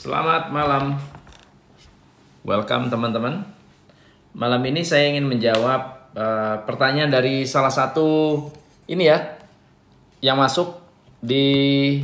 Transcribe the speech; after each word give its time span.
Selamat 0.00 0.48
malam. 0.48 0.96
Welcome 2.40 2.88
teman-teman. 2.88 3.44
Malam 4.32 4.64
ini 4.64 4.80
saya 4.80 5.12
ingin 5.12 5.28
menjawab 5.28 6.08
uh, 6.16 6.64
pertanyaan 6.64 7.12
dari 7.12 7.44
salah 7.44 7.68
satu 7.68 8.40
ini 8.88 9.12
ya 9.12 9.36
yang 10.24 10.40
masuk 10.40 10.80
di 11.20 12.00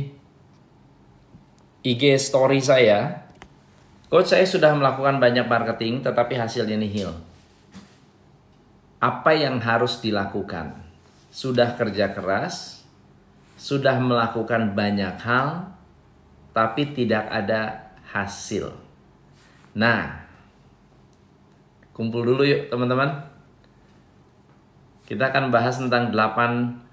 IG 1.81 2.21
story 2.21 2.61
saya. 2.61 3.25
Coach 4.13 4.29
saya 4.29 4.45
sudah 4.45 4.77
melakukan 4.77 5.17
banyak 5.17 5.49
marketing 5.49 6.05
tetapi 6.05 6.37
hasilnya 6.37 6.77
nihil. 6.77 7.17
Apa 9.01 9.33
yang 9.33 9.57
harus 9.57 9.97
dilakukan? 10.05 10.85
Sudah 11.33 11.73
kerja 11.73 12.13
keras, 12.13 12.85
sudah 13.57 13.97
melakukan 13.97 14.77
banyak 14.77 15.17
hal, 15.17 15.73
tapi 16.53 16.93
tidak 16.93 17.25
ada 17.33 17.86
hasil. 18.11 18.71
Nah, 19.77 20.25
kumpul 21.93 22.23
dulu 22.23 22.43
yuk 22.47 22.71
teman-teman. 22.71 23.27
Kita 25.07 25.31
akan 25.31 25.53
bahas 25.53 25.79
tentang 25.79 26.11
8 26.11 26.87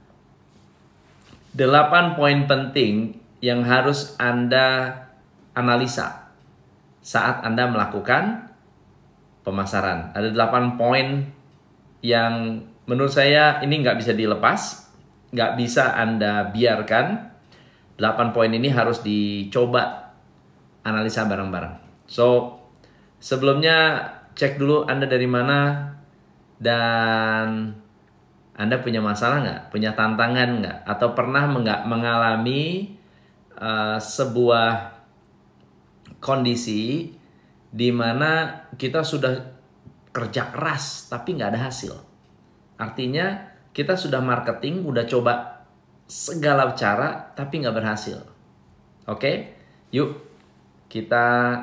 8 1.55 2.19
poin 2.19 2.39
penting 2.51 3.15
yang 3.39 3.63
harus 3.63 4.19
Anda 4.19 4.91
analisa 5.55 6.35
saat 6.99 7.47
Anda 7.47 7.71
melakukan 7.71 8.51
pemasaran. 9.47 10.11
Ada 10.17 10.35
8 10.35 10.81
poin 10.81 11.31
yang 12.03 12.65
menurut 12.85 13.13
saya 13.13 13.63
ini 13.63 13.81
nggak 13.81 14.03
bisa 14.03 14.13
dilepas, 14.17 14.91
nggak 15.31 15.53
bisa 15.55 15.95
Anda 15.95 16.51
biarkan. 16.51 17.33
8 17.95 18.35
poin 18.35 18.51
ini 18.51 18.67
harus 18.75 19.07
dicoba 19.07 20.04
analisa 20.85 21.25
bareng-bareng. 21.25 22.07
So, 22.07 22.61
sebelumnya 23.19 24.09
cek 24.37 24.61
dulu 24.61 24.85
Anda 24.85 25.09
dari 25.09 25.25
mana 25.25 25.91
dan 26.61 27.73
Anda 28.55 28.77
punya 28.79 29.01
masalah 29.03 29.43
nggak? 29.43 29.61
Punya 29.73 29.97
tantangan 29.97 30.63
nggak? 30.63 30.79
Atau 30.87 31.17
pernah 31.17 31.49
mengalami 31.89 32.95
uh, 33.59 33.99
sebuah 33.99 34.95
kondisi 36.23 37.11
di 37.75 37.91
mana 37.91 38.63
kita 38.79 39.03
sudah 39.03 39.35
kerja 40.15 40.55
keras 40.55 41.11
tapi 41.11 41.35
nggak 41.35 41.51
ada 41.51 41.61
hasil. 41.67 41.95
Artinya 42.79 43.51
kita 43.75 43.99
sudah 43.99 44.23
marketing, 44.23 44.87
udah 44.87 45.03
coba 45.11 45.67
segala 46.07 46.71
cara 46.79 47.35
tapi 47.35 47.65
nggak 47.65 47.75
berhasil. 47.75 48.23
Oke, 49.11 49.59
yuk 49.91 50.34
kita 50.89 51.57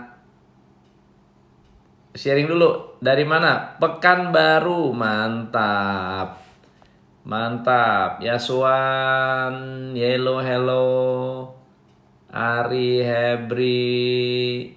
sharing 2.16 2.50
dulu 2.50 2.98
dari 3.00 3.24
mana? 3.24 3.78
Pekanbaru, 3.78 4.92
mantap, 4.92 6.42
mantap. 7.24 8.20
Yaswan, 8.20 9.92
Yellow, 9.94 10.42
hello, 10.42 10.90
Ari, 12.34 13.06
Hebri, 13.06 14.74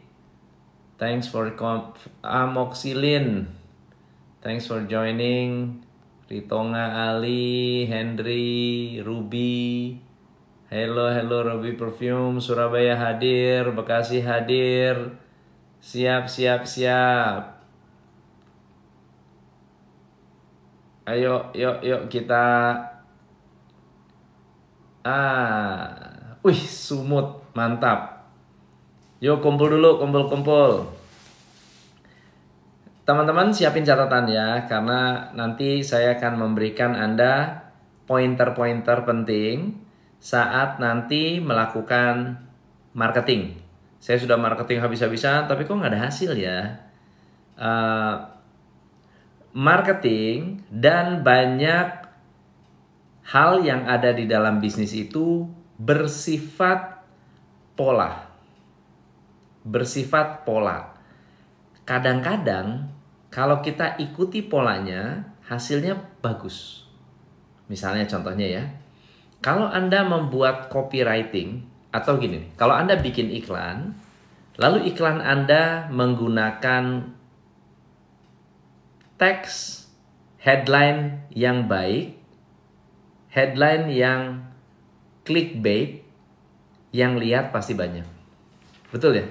thanks 1.00 1.26
for 1.26 1.48
amoxilin. 2.22 3.48
Thanks 4.44 4.68
for 4.68 4.84
joining. 4.84 5.80
Ritonga 6.28 7.08
Ali, 7.08 7.88
Henry, 7.88 9.00
Ruby. 9.00 10.03
Hello, 10.74 11.06
hello 11.06 11.46
Ruby 11.46 11.78
Perfume, 11.78 12.42
Surabaya 12.42 12.98
hadir, 12.98 13.62
Bekasi 13.70 14.18
hadir. 14.18 15.14
Siap, 15.78 16.26
siap, 16.26 16.66
siap. 16.66 17.62
Ayo, 21.06 21.54
yuk, 21.54 21.78
yuk 21.78 22.02
kita 22.10 22.74
Ah, 25.06 25.94
wih, 26.42 26.58
sumut, 26.58 27.46
mantap. 27.54 28.26
Yuk 29.22 29.38
kumpul 29.46 29.78
dulu, 29.78 30.02
kumpul-kumpul. 30.02 30.90
Teman-teman 33.06 33.54
siapin 33.54 33.86
catatan 33.86 34.26
ya, 34.26 34.66
karena 34.66 35.30
nanti 35.38 35.86
saya 35.86 36.18
akan 36.18 36.34
memberikan 36.34 36.98
Anda 36.98 37.62
pointer-pointer 38.10 39.06
penting 39.06 39.83
saat 40.24 40.80
nanti 40.80 41.36
melakukan 41.36 42.40
marketing. 42.96 43.60
Saya 44.00 44.16
sudah 44.16 44.40
marketing 44.40 44.80
habis-habisan, 44.80 45.44
tapi 45.44 45.68
kok 45.68 45.76
nggak 45.76 45.92
ada 45.92 46.08
hasil 46.08 46.32
ya? 46.32 46.80
Uh, 47.60 48.24
marketing 49.52 50.64
dan 50.72 51.20
banyak 51.20 52.08
hal 53.28 53.60
yang 53.60 53.84
ada 53.84 54.16
di 54.16 54.24
dalam 54.24 54.64
bisnis 54.64 54.96
itu 54.96 55.44
bersifat 55.76 57.04
pola. 57.76 58.24
Bersifat 59.60 60.48
pola. 60.48 60.96
Kadang-kadang 61.84 62.88
kalau 63.28 63.60
kita 63.60 64.00
ikuti 64.00 64.40
polanya, 64.40 65.36
hasilnya 65.44 66.00
bagus. 66.24 66.88
Misalnya 67.68 68.08
contohnya 68.08 68.48
ya, 68.48 68.64
kalau 69.44 69.68
Anda 69.68 70.08
membuat 70.08 70.72
copywriting 70.72 71.68
atau 71.92 72.16
gini, 72.16 72.48
kalau 72.56 72.72
Anda 72.72 72.96
bikin 72.96 73.28
iklan, 73.28 73.92
lalu 74.56 74.88
iklan 74.88 75.20
Anda 75.20 75.92
menggunakan 75.92 77.12
teks 79.20 79.84
headline 80.40 81.28
yang 81.28 81.68
baik, 81.68 82.16
headline 83.28 83.92
yang 83.92 84.48
clickbait, 85.28 86.00
yang 86.96 87.20
lihat 87.20 87.52
pasti 87.52 87.76
banyak. 87.76 88.08
Betul 88.88 89.20
ya? 89.20 89.26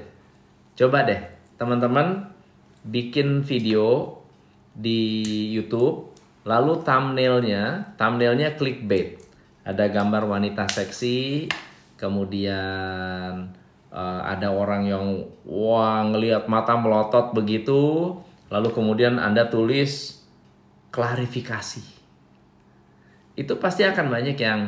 Coba 0.77 1.09
deh, 1.09 1.25
teman-teman 1.57 2.29
bikin 2.85 3.41
video 3.41 4.21
di 4.77 5.25
YouTube, 5.57 6.13
lalu 6.45 6.85
thumbnailnya, 6.85 7.97
thumbnailnya 7.97 8.53
clickbait. 8.61 9.23
Ada 9.63 9.87
gambar 9.87 10.27
wanita 10.27 10.67
seksi, 10.67 11.47
kemudian 11.95 13.47
uh, 13.89 14.21
ada 14.27 14.51
orang 14.51 14.83
yang 14.83 15.05
wah 15.47 16.03
ngelihat 16.03 16.51
mata 16.51 16.75
melotot 16.75 17.31
begitu, 17.31 18.11
lalu 18.51 18.69
kemudian 18.75 19.17
Anda 19.17 19.47
tulis 19.47 20.23
klarifikasi. 20.91 21.83
Itu 23.39 23.57
pasti 23.57 23.87
akan 23.87 24.11
banyak 24.11 24.37
yang 24.37 24.61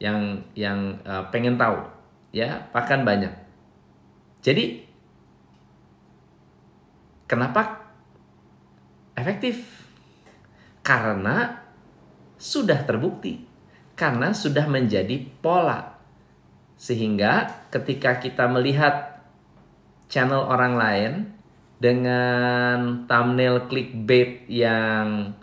yang 0.00 0.20
yang 0.56 0.96
uh, 1.04 1.28
pengen 1.28 1.60
tahu, 1.60 1.84
ya, 2.32 2.72
akan 2.72 3.04
banyak. 3.04 3.34
Jadi 4.40 4.88
Kenapa 7.28 7.92
efektif? 9.12 9.84
Karena 10.80 11.60
sudah 12.40 12.88
terbukti, 12.88 13.44
karena 13.98 14.30
sudah 14.30 14.70
menjadi 14.70 15.18
pola. 15.42 15.98
Sehingga 16.78 17.66
ketika 17.74 18.22
kita 18.22 18.46
melihat 18.46 19.18
channel 20.06 20.46
orang 20.46 20.74
lain 20.78 21.12
dengan 21.82 23.04
thumbnail 23.10 23.66
clickbait 23.66 24.46
yang 24.46 25.34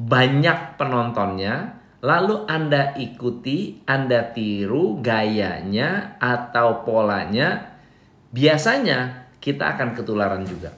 banyak 0.00 0.80
penontonnya, 0.80 1.76
lalu 2.00 2.48
Anda 2.48 2.96
ikuti, 2.96 3.84
Anda 3.84 4.32
tiru 4.32 5.04
gayanya 5.04 6.16
atau 6.16 6.80
polanya, 6.88 7.76
biasanya 8.32 9.28
kita 9.36 9.76
akan 9.76 9.92
ketularan 9.92 10.48
juga. 10.48 10.72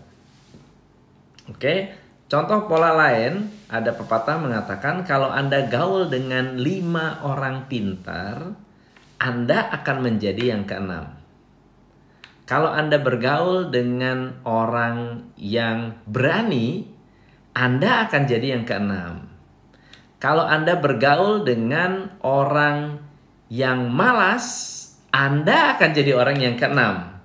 Oke, 1.47 2.04
contoh 2.29 2.67
pola 2.67 2.93
lain 2.95 3.51
ada 3.75 3.91
pepatah 3.91 4.39
mengatakan 4.39 5.03
kalau 5.03 5.35
Anda 5.35 5.67
gaul 5.67 6.07
dengan 6.07 6.55
lima 6.55 7.25
orang 7.27 7.67
pintar, 7.67 8.55
Anda 9.19 9.73
akan 9.75 9.97
menjadi 9.99 10.55
yang 10.55 10.63
keenam. 10.63 11.25
Kalau 12.45 12.69
Anda 12.69 13.01
bergaul 13.01 13.73
dengan 13.73 14.45
orang 14.45 15.33
yang 15.41 15.97
berani, 16.05 16.85
Anda 17.57 18.05
akan 18.05 18.23
jadi 18.29 18.61
yang 18.61 18.69
keenam. 18.69 19.33
Kalau 20.21 20.45
Anda 20.45 20.77
bergaul 20.77 21.43
dengan 21.49 22.21
orang 22.21 23.01
yang 23.49 23.89
malas, 23.89 24.47
Anda 25.09 25.77
akan 25.77 25.91
jadi 25.97 26.13
orang 26.15 26.37
yang 26.37 26.61
keenam. 26.61 27.17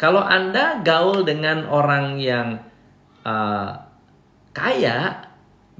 Kalau 0.00 0.24
Anda 0.24 0.80
gaul 0.80 1.28
dengan 1.28 1.68
orang 1.68 2.16
yang 2.16 2.64
uh, 3.28 3.83
kaya, 4.54 5.26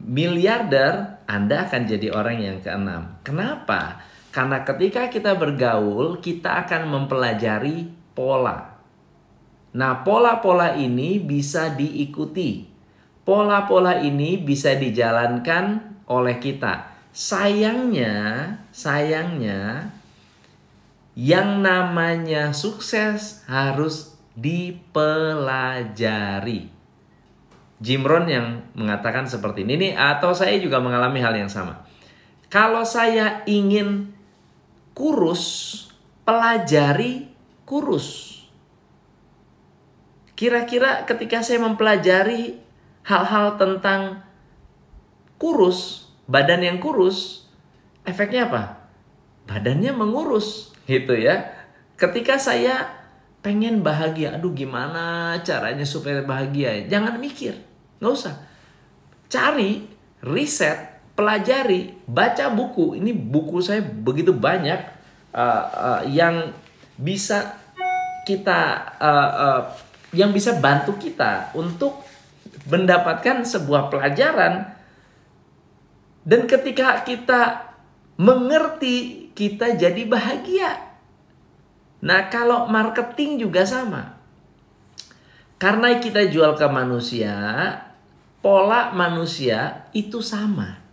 miliarder, 0.03 1.23
Anda 1.31 1.71
akan 1.71 1.87
jadi 1.87 2.11
orang 2.11 2.43
yang 2.43 2.59
keenam. 2.59 3.23
Kenapa? 3.23 4.03
Karena 4.35 4.67
ketika 4.67 5.07
kita 5.07 5.39
bergaul, 5.39 6.19
kita 6.19 6.67
akan 6.67 6.91
mempelajari 6.91 7.87
pola. 8.19 8.75
Nah, 9.79 10.03
pola-pola 10.03 10.75
ini 10.75 11.23
bisa 11.23 11.71
diikuti. 11.71 12.67
Pola-pola 13.23 14.03
ini 14.03 14.35
bisa 14.43 14.75
dijalankan 14.75 15.95
oleh 16.11 16.43
kita. 16.43 16.91
Sayangnya, 17.15 18.51
sayangnya 18.75 19.95
yang 21.15 21.63
namanya 21.63 22.51
sukses 22.51 23.47
harus 23.47 24.19
dipelajari. 24.35 25.55
Jim 27.83 28.07
Rohn 28.07 28.31
yang 28.31 28.63
mengatakan 28.79 29.27
seperti 29.27 29.67
ini, 29.67 29.75
ini 29.75 29.89
atau 29.95 30.31
saya 30.31 30.55
juga 30.63 30.79
mengalami 30.79 31.19
hal 31.19 31.35
yang 31.35 31.51
sama. 31.51 31.83
Kalau 32.47 32.87
saya 32.87 33.43
ingin 33.51 34.15
kurus, 34.95 35.45
pelajari 36.23 37.29
kurus. 37.67 38.31
Kira-kira 40.39 41.07
ketika 41.07 41.43
saya 41.43 41.63
mempelajari 41.63 42.59
hal-hal 43.07 43.59
tentang 43.59 44.23
kurus, 45.39 46.11
badan 46.31 46.63
yang 46.63 46.79
kurus, 46.79 47.51
efeknya 48.07 48.47
apa? 48.51 48.87
Badannya 49.51 49.93
mengurus, 49.93 50.73
gitu 50.87 51.15
ya. 51.15 51.53
Ketika 51.95 52.41
saya 52.41 53.04
pengen 53.45 53.85
bahagia, 53.85 54.41
aduh 54.41 54.57
gimana 54.57 55.37
caranya 55.45 55.85
supaya 55.85 56.25
bahagia? 56.25 56.89
Jangan 56.89 57.21
mikir, 57.21 57.53
nggak 58.01 58.13
usah. 58.17 58.41
Cari, 59.29 59.85
riset, 60.25 61.05
pelajari, 61.13 61.93
baca 62.09 62.49
buku. 62.49 62.97
Ini 62.97 63.13
buku 63.13 63.61
saya 63.61 63.85
begitu 63.85 64.33
banyak 64.33 64.81
uh, 65.37 65.65
uh, 65.77 66.03
yang 66.09 66.57
bisa 66.97 67.61
kita 68.25 68.81
uh, 68.97 69.31
uh, 69.37 69.63
yang 70.17 70.33
bisa 70.33 70.57
bantu 70.57 70.97
kita 70.97 71.53
untuk 71.53 72.01
mendapatkan 72.65 73.45
sebuah 73.45 73.93
pelajaran 73.93 74.73
dan 76.25 76.41
ketika 76.49 77.05
kita 77.05 77.75
mengerti 78.17 79.29
kita 79.37 79.77
jadi 79.77 80.03
bahagia. 80.09 80.94
Nah, 82.05 82.29
kalau 82.29 82.69
marketing 82.69 83.41
juga 83.41 83.65
sama. 83.65 84.21
Karena 85.57 85.97
kita 85.97 86.29
jual 86.29 86.53
ke 86.61 86.69
manusia, 86.69 87.33
pola 88.45 88.93
manusia 88.93 89.89
itu 89.97 90.21
sama. 90.21 90.85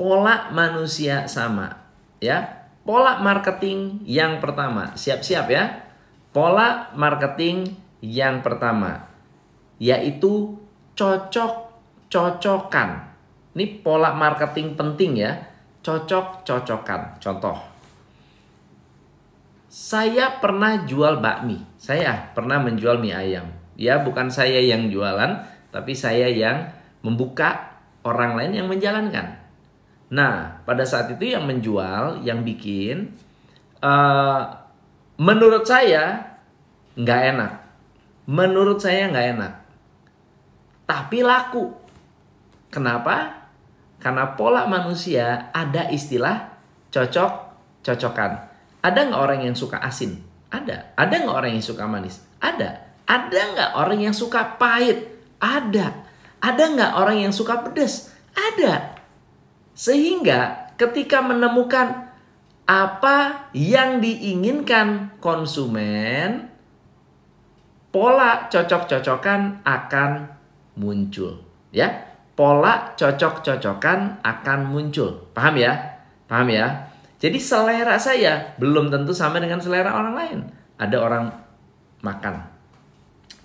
Pola 0.00 0.48
manusia 0.48 1.28
sama, 1.28 1.76
ya. 2.16 2.64
Pola 2.80 3.20
marketing 3.20 4.00
yang 4.08 4.40
pertama, 4.40 4.96
siap-siap 4.96 5.52
ya. 5.52 5.84
Pola 6.32 6.88
marketing 6.96 7.76
yang 8.00 8.40
pertama 8.40 9.10
yaitu 9.80 10.60
cocok-cocokan. 10.94 13.08
Ini 13.56 13.80
pola 13.80 14.12
marketing 14.12 14.76
penting 14.76 15.16
ya. 15.16 15.48
Cocok-cocokan. 15.80 17.16
Contoh. 17.18 17.69
Saya 19.70 20.42
pernah 20.42 20.82
jual 20.82 21.22
bakmi. 21.22 21.62
Saya 21.78 22.34
pernah 22.34 22.58
menjual 22.58 22.98
mie 22.98 23.14
ayam. 23.14 23.46
Ya, 23.78 24.02
bukan 24.02 24.28
saya 24.28 24.58
yang 24.58 24.90
jualan, 24.90 25.46
tapi 25.70 25.94
saya 25.94 26.26
yang 26.26 26.74
membuka 27.06 27.78
orang 28.02 28.34
lain 28.34 28.52
yang 28.60 28.68
menjalankan. 28.68 29.38
Nah, 30.10 30.58
pada 30.66 30.82
saat 30.82 31.14
itu 31.14 31.30
yang 31.30 31.46
menjual, 31.46 32.26
yang 32.26 32.42
bikin, 32.42 33.14
uh, 33.78 34.42
menurut 35.16 35.62
saya 35.62 36.34
nggak 36.98 37.22
enak 37.30 37.52
Menurut 38.30 38.78
saya 38.78 39.10
nggak 39.10 39.28
enak. 39.34 39.52
Tapi 40.86 41.18
laku. 41.26 41.74
Kenapa? 42.70 43.46
Karena 43.98 44.38
pola 44.38 44.70
manusia 44.70 45.50
ada 45.50 45.90
istilah 45.90 46.54
cocok 46.94 47.32
cocokan. 47.82 48.49
Ada 48.80 49.12
nggak 49.12 49.20
orang 49.20 49.40
yang 49.44 49.56
suka 49.56 49.78
asin? 49.80 50.20
Ada. 50.50 50.96
Ada 50.96 51.14
nggak 51.24 51.36
orang 51.36 51.52
yang 51.56 51.64
suka 51.64 51.84
manis? 51.86 52.24
Ada. 52.40 52.80
Ada 53.06 53.40
nggak 53.54 53.70
orang 53.76 54.00
yang 54.00 54.14
suka 54.16 54.56
pahit? 54.56 55.08
Ada. 55.38 56.04
Ada 56.40 56.64
nggak 56.74 56.92
orang 56.96 57.16
yang 57.28 57.32
suka 57.34 57.60
pedas? 57.60 58.10
Ada. 58.32 58.96
Sehingga 59.76 60.72
ketika 60.80 61.20
menemukan 61.20 62.08
apa 62.64 63.50
yang 63.52 63.98
diinginkan 63.98 65.18
konsumen, 65.18 66.50
pola 67.90 68.46
cocok-cocokan 68.46 69.66
akan 69.66 70.10
muncul 70.78 71.42
ya 71.74 71.90
pola 72.38 72.94
cocok-cocokan 72.94 74.22
akan 74.22 74.60
muncul 74.70 75.30
paham 75.34 75.58
ya 75.58 75.72
paham 76.30 76.48
ya 76.54 76.89
jadi 77.20 77.38
selera 77.38 78.00
saya 78.00 78.56
belum 78.56 78.88
tentu 78.88 79.12
sama 79.12 79.38
dengan 79.38 79.60
selera 79.60 79.92
orang 79.94 80.14
lain 80.16 80.38
ada 80.80 80.96
orang 80.98 81.24
makan 82.00 82.48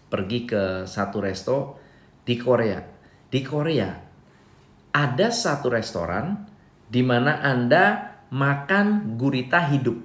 pergi 0.07 0.48
ke 0.48 0.63
satu 0.88 1.19
resto 1.19 1.77
di 2.24 2.39
Korea 2.39 2.80
di 3.27 3.44
Korea 3.44 3.92
ada 4.95 5.27
satu 5.27 5.68
restoran 5.68 6.48
di 6.88 7.04
mana 7.04 7.44
Anda 7.44 8.16
makan 8.31 9.19
gurita 9.19 9.60
hidup 9.68 10.00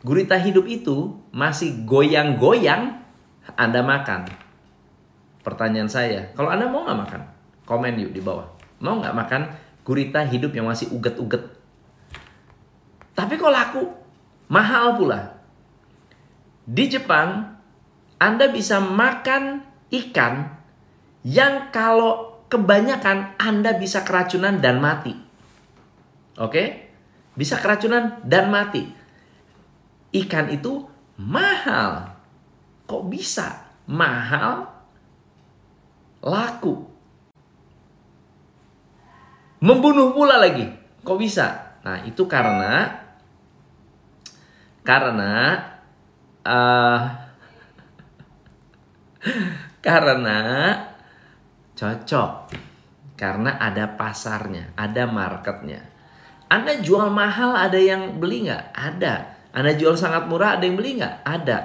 gurita 0.00 0.40
hidup 0.40 0.64
itu 0.64 1.20
masih 1.30 1.84
goyang-goyang 1.84 3.00
anda 3.56 3.80
makan. 3.82 4.28
Pertanyaan 5.40 5.88
saya, 5.88 6.28
kalau 6.36 6.52
Anda 6.52 6.68
mau 6.68 6.84
nggak 6.84 7.00
makan? 7.08 7.22
Komen 7.64 7.96
yuk 7.96 8.12
di 8.12 8.20
bawah. 8.20 8.46
Mau 8.84 9.00
nggak 9.00 9.16
makan 9.16 9.42
gurita 9.86 10.20
hidup 10.28 10.52
yang 10.52 10.68
masih 10.68 10.92
uget-uget? 10.92 11.40
Tapi 13.20 13.36
kok 13.36 13.52
laku? 13.52 13.84
Mahal 14.48 14.96
pula. 14.96 15.36
Di 16.64 16.88
Jepang, 16.88 17.52
Anda 18.16 18.48
bisa 18.48 18.80
makan 18.80 19.60
ikan 19.92 20.48
yang 21.20 21.68
kalau 21.68 22.40
kebanyakan 22.48 23.36
Anda 23.36 23.76
bisa 23.76 24.08
keracunan 24.08 24.64
dan 24.64 24.80
mati. 24.80 25.12
Oke? 26.40 26.88
Bisa 27.36 27.60
keracunan 27.60 28.24
dan 28.24 28.48
mati. 28.48 28.88
Ikan 30.16 30.48
itu 30.48 30.88
mahal. 31.20 32.16
Kok 32.88 33.04
bisa 33.04 33.68
mahal 33.84 34.64
laku? 36.24 36.88
Membunuh 39.60 40.16
pula 40.16 40.40
lagi. 40.40 40.72
Kok 41.04 41.18
bisa? 41.20 41.76
Nah, 41.84 42.00
itu 42.08 42.24
karena 42.24 43.09
karena 44.90 45.54
uh, 46.42 46.98
karena 49.86 50.38
cocok. 51.78 52.50
Karena 53.14 53.60
ada 53.60 53.84
pasarnya, 54.00 54.72
ada 54.74 55.04
marketnya. 55.04 55.84
Anda 56.48 56.80
jual 56.80 57.12
mahal, 57.12 57.52
ada 57.52 57.76
yang 57.76 58.16
beli 58.16 58.48
nggak? 58.48 58.72
Ada. 58.72 59.14
Anda 59.52 59.76
jual 59.76 59.92
sangat 59.92 60.24
murah, 60.24 60.56
ada 60.56 60.64
yang 60.64 60.80
beli 60.80 60.96
nggak? 60.98 61.20
Ada. 61.20 61.58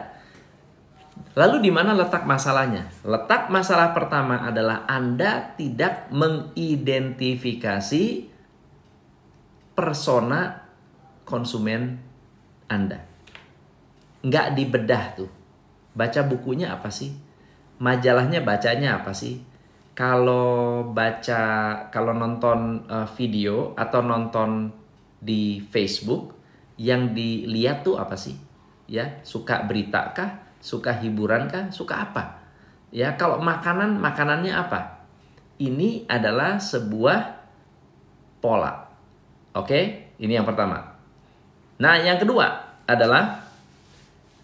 Lalu 1.40 1.64
di 1.64 1.72
mana 1.72 1.96
letak 1.96 2.28
masalahnya? 2.28 2.92
Letak 3.08 3.48
masalah 3.48 3.96
pertama 3.96 4.44
adalah 4.44 4.84
Anda 4.84 5.56
tidak 5.56 6.12
mengidentifikasi 6.12 8.04
persona 9.80 10.68
konsumen 11.24 12.04
Anda. 12.68 13.15
Nggak 14.26 14.58
dibedah 14.58 15.04
tuh. 15.14 15.30
Baca 15.94 16.26
bukunya 16.26 16.74
apa 16.74 16.90
sih? 16.90 17.14
Majalahnya 17.78 18.42
bacanya 18.42 18.98
apa 18.98 19.14
sih? 19.14 19.46
Kalau 19.94 20.84
baca, 20.92 21.44
kalau 21.94 22.12
nonton 22.12 22.84
uh, 22.90 23.08
video 23.16 23.78
atau 23.78 24.02
nonton 24.04 24.74
di 25.22 25.64
Facebook, 25.64 26.36
yang 26.76 27.16
dilihat 27.16 27.88
tuh 27.88 27.96
apa 27.96 28.20
sih? 28.20 28.36
Ya, 28.90 29.24
suka 29.24 29.64
berita 29.64 30.12
kah? 30.12 30.44
Suka 30.60 30.98
hiburan 31.00 31.48
kah? 31.48 31.72
Suka 31.72 32.12
apa? 32.12 32.44
Ya, 32.92 33.16
kalau 33.16 33.40
makanan, 33.40 33.96
makanannya 34.02 34.52
apa? 34.52 35.08
Ini 35.56 36.10
adalah 36.12 36.60
sebuah 36.60 37.20
pola. 38.44 38.92
Oke, 39.56 40.12
ini 40.20 40.36
yang 40.36 40.44
pertama. 40.44 40.84
Nah, 41.80 41.96
yang 42.04 42.20
kedua 42.20 42.76
adalah 42.84 43.45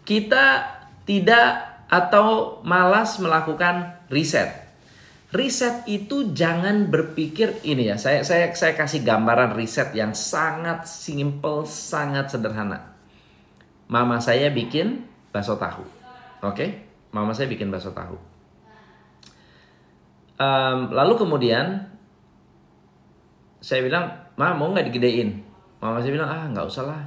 kita 0.05 0.67
tidak 1.05 1.71
atau 1.91 2.59
malas 2.63 3.19
melakukan 3.19 3.99
riset. 4.07 4.63
Riset 5.31 5.87
itu 5.87 6.35
jangan 6.35 6.91
berpikir 6.91 7.63
ini 7.63 7.87
ya. 7.91 7.95
Saya 7.95 8.23
saya 8.23 8.51
saya 8.51 8.75
kasih 8.75 9.03
gambaran 9.03 9.55
riset 9.55 9.95
yang 9.95 10.11
sangat 10.11 10.87
simple, 10.87 11.63
sangat 11.67 12.31
sederhana. 12.31 12.95
Mama 13.87 14.19
saya 14.19 14.51
bikin 14.51 15.07
bakso 15.31 15.55
tahu. 15.55 15.83
Oke, 16.43 16.83
mama 17.15 17.31
saya 17.31 17.47
bikin 17.47 17.71
bakso 17.71 17.95
tahu. 17.95 18.19
Um, 20.41 20.89
lalu 20.91 21.13
kemudian 21.15 21.91
saya 23.61 23.85
bilang, 23.85 24.31
ma 24.35 24.51
mau 24.57 24.73
nggak 24.73 24.89
digedein? 24.91 25.43
Mama 25.79 26.03
saya 26.03 26.11
bilang, 26.11 26.27
ah 26.27 26.43
nggak 26.51 26.65
usah 26.67 26.83
lah. 26.87 27.03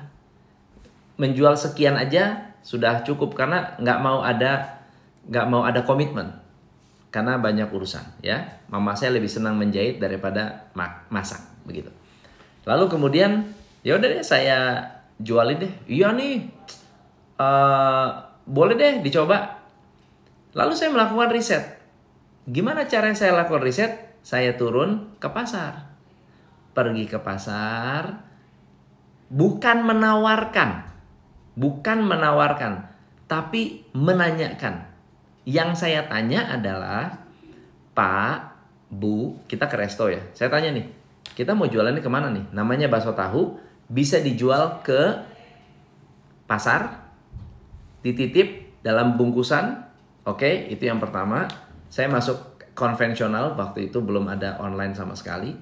Menjual 1.20 1.60
sekian 1.60 1.96
aja 1.98 2.53
sudah 2.64 3.04
cukup 3.04 3.36
karena 3.36 3.76
nggak 3.76 3.98
mau 4.00 4.24
ada 4.24 4.80
nggak 5.28 5.46
mau 5.52 5.62
ada 5.68 5.84
komitmen 5.84 6.32
karena 7.12 7.38
banyak 7.38 7.70
urusan 7.70 8.24
ya. 8.24 8.64
Mama 8.72 8.96
saya 8.98 9.14
lebih 9.14 9.30
senang 9.30 9.54
menjahit 9.54 10.02
daripada 10.02 10.72
masak 11.12 11.44
begitu. 11.62 11.92
Lalu 12.64 12.90
kemudian 12.90 13.52
ya 13.86 13.94
udah 14.00 14.08
deh 14.08 14.24
saya 14.24 14.80
jualin 15.20 15.60
deh. 15.62 15.72
Iya 15.86 16.10
nih, 16.16 16.48
uh, 17.38 18.08
boleh 18.48 18.74
deh 18.74 18.94
dicoba. 19.04 19.62
Lalu 20.56 20.72
saya 20.74 20.90
melakukan 20.90 21.30
riset 21.30 21.84
Gimana 22.44 22.84
cara 22.84 23.08
saya 23.16 23.32
lakukan 23.32 23.64
riset? 23.64 24.20
Saya 24.20 24.56
turun 24.56 25.16
ke 25.16 25.28
pasar. 25.32 25.96
Pergi 26.76 27.06
ke 27.06 27.22
pasar, 27.22 28.18
bukan 29.30 29.86
menawarkan, 29.86 30.90
bukan 31.54 32.02
menawarkan, 32.06 32.86
tapi 33.30 33.86
menanyakan. 33.94 34.86
Yang 35.44 35.70
saya 35.86 36.06
tanya 36.06 36.50
adalah, 36.50 37.24
Pak, 37.94 38.36
Bu, 38.90 39.38
kita 39.50 39.66
ke 39.66 39.76
resto 39.78 40.06
ya. 40.06 40.22
Saya 40.34 40.50
tanya 40.50 40.74
nih, 40.74 40.86
kita 41.34 41.52
mau 41.56 41.66
jualannya 41.66 42.02
ke 42.02 42.10
mana 42.10 42.30
nih? 42.30 42.44
Namanya 42.54 42.86
bakso 42.86 43.12
tahu, 43.12 43.58
bisa 43.90 44.22
dijual 44.22 44.80
ke 44.86 45.20
pasar, 46.46 47.10
dititip 48.04 48.80
dalam 48.84 49.16
bungkusan. 49.16 49.84
Oke, 50.24 50.68
itu 50.72 50.88
yang 50.88 51.00
pertama 51.00 51.48
saya 51.92 52.08
masuk 52.08 52.54
konvensional 52.74 53.54
waktu 53.54 53.92
itu 53.92 54.00
belum 54.00 54.28
ada 54.28 54.58
online 54.60 54.96
sama 54.96 55.14
sekali. 55.14 55.54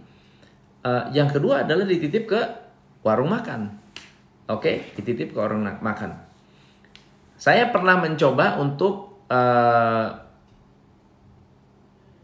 Uh, 0.82 1.06
yang 1.14 1.30
kedua 1.30 1.62
adalah 1.62 1.86
dititip 1.86 2.26
ke 2.26 2.40
warung 3.06 3.30
makan. 3.30 3.81
Oke, 4.50 4.58
okay? 4.58 4.76
dititip 4.98 5.34
ke 5.34 5.38
warung 5.38 5.62
makan. 5.62 6.18
Saya 7.38 7.70
pernah 7.70 7.98
mencoba 7.98 8.58
untuk 8.58 9.22
uh, 9.30 10.06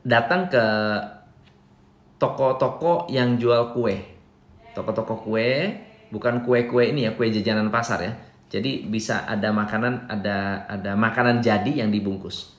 datang 0.03 0.51
ke 0.51 0.65
toko-toko 2.19 3.07
yang 3.11 3.39
jual 3.39 3.71
kue. 3.71 3.99
Toko-toko 4.75 5.23
kue, 5.23 5.75
bukan 6.11 6.43
kue-kue 6.43 6.91
ini 6.91 7.07
ya, 7.07 7.15
kue 7.15 7.31
jajanan 7.31 7.71
pasar 7.71 8.03
ya. 8.03 8.13
Jadi 8.49 8.89
bisa 8.89 9.29
ada 9.29 9.53
makanan, 9.53 10.09
ada 10.09 10.65
ada 10.67 10.97
makanan 10.97 11.45
jadi 11.45 11.85
yang 11.85 11.93
dibungkus. 11.93 12.57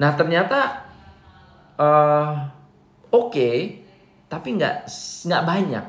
Nah 0.00 0.16
ternyata 0.16 0.88
uh, 1.76 2.48
oke, 3.12 3.30
okay, 3.30 3.84
tapi 4.32 4.56
nggak 4.56 4.88
nggak 5.28 5.42
banyak, 5.44 5.84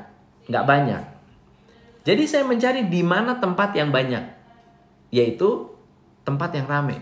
nggak 0.52 0.66
banyak. 0.68 1.02
Jadi 2.04 2.28
saya 2.28 2.44
mencari 2.44 2.84
di 2.92 3.00
mana 3.00 3.40
tempat 3.40 3.72
yang 3.72 3.88
banyak, 3.88 4.24
yaitu 5.08 5.72
tempat 6.20 6.52
yang 6.52 6.68
rame. 6.68 7.00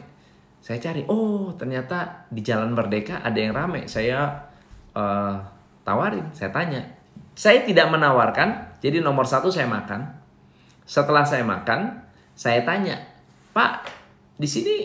Saya 0.62 0.78
cari, 0.78 1.02
oh 1.11 1.50
ternyata 1.59 2.30
di 2.30 2.38
Jalan 2.38 2.71
Merdeka 2.71 3.18
ada 3.18 3.35
yang 3.35 3.50
rame. 3.50 3.90
Saya 3.90 4.47
uh, 4.94 5.42
tawarin, 5.82 6.30
saya 6.30 6.54
tanya. 6.54 6.87
Saya 7.35 7.66
tidak 7.66 7.90
menawarkan, 7.90 8.78
jadi 8.78 9.02
nomor 9.02 9.26
satu 9.26 9.50
saya 9.50 9.66
makan. 9.66 10.06
Setelah 10.87 11.26
saya 11.26 11.42
makan, 11.42 11.99
saya 12.38 12.62
tanya, 12.62 13.02
Pak, 13.50 13.90
di 14.38 14.47
sini 14.47 14.76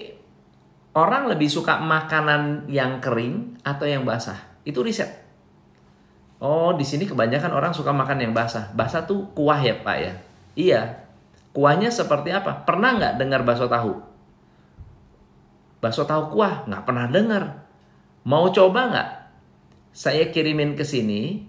orang 0.97 1.29
lebih 1.29 1.45
suka 1.45 1.77
makanan 1.77 2.65
yang 2.65 2.97
kering 2.97 3.61
atau 3.61 3.85
yang 3.85 4.01
basah. 4.01 4.37
Itu 4.65 4.81
riset. 4.81 5.26
Oh, 6.37 6.73
di 6.77 6.85
sini 6.85 7.09
kebanyakan 7.09 7.49
orang 7.49 7.73
suka 7.73 7.89
makan 7.89 8.21
yang 8.21 8.33
basah. 8.33 8.69
Basah 8.77 9.05
tuh 9.09 9.25
kuah 9.33 9.57
ya, 9.57 9.73
Pak 9.81 9.97
ya? 9.97 10.13
Iya. 10.53 10.81
Kuahnya 11.53 11.89
seperti 11.89 12.29
apa? 12.29 12.61
Pernah 12.61 12.97
nggak 12.97 13.13
dengar 13.17 13.41
bakso 13.41 13.65
tahu? 13.65 13.97
Bakso 15.81 16.05
tahu 16.05 16.37
kuah? 16.37 16.69
Nggak 16.69 16.83
pernah 16.85 17.05
dengar. 17.09 17.43
Mau 18.21 18.53
coba 18.53 18.93
nggak? 18.93 19.09
Saya 19.97 20.29
kirimin 20.29 20.77
ke 20.77 20.85
sini. 20.85 21.41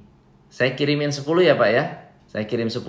Saya 0.48 0.72
kirimin 0.72 1.12
10 1.12 1.24
ya, 1.44 1.52
Pak 1.60 1.68
ya? 1.68 1.84
Saya 2.24 2.48
kirim 2.48 2.72
10 2.72 2.80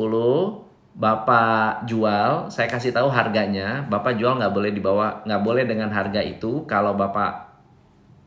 Bapak 1.00 1.88
jual, 1.88 2.52
saya 2.52 2.68
kasih 2.68 2.92
tahu 2.92 3.08
harganya. 3.08 3.88
Bapak 3.88 4.20
jual 4.20 4.36
nggak 4.36 4.52
boleh 4.52 4.72
dibawa, 4.76 5.24
nggak 5.24 5.44
boleh 5.48 5.64
dengan 5.64 5.88
harga 5.96 6.20
itu. 6.20 6.68
Kalau 6.68 6.92
bapak 6.92 7.56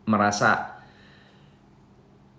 merasa 0.09 0.72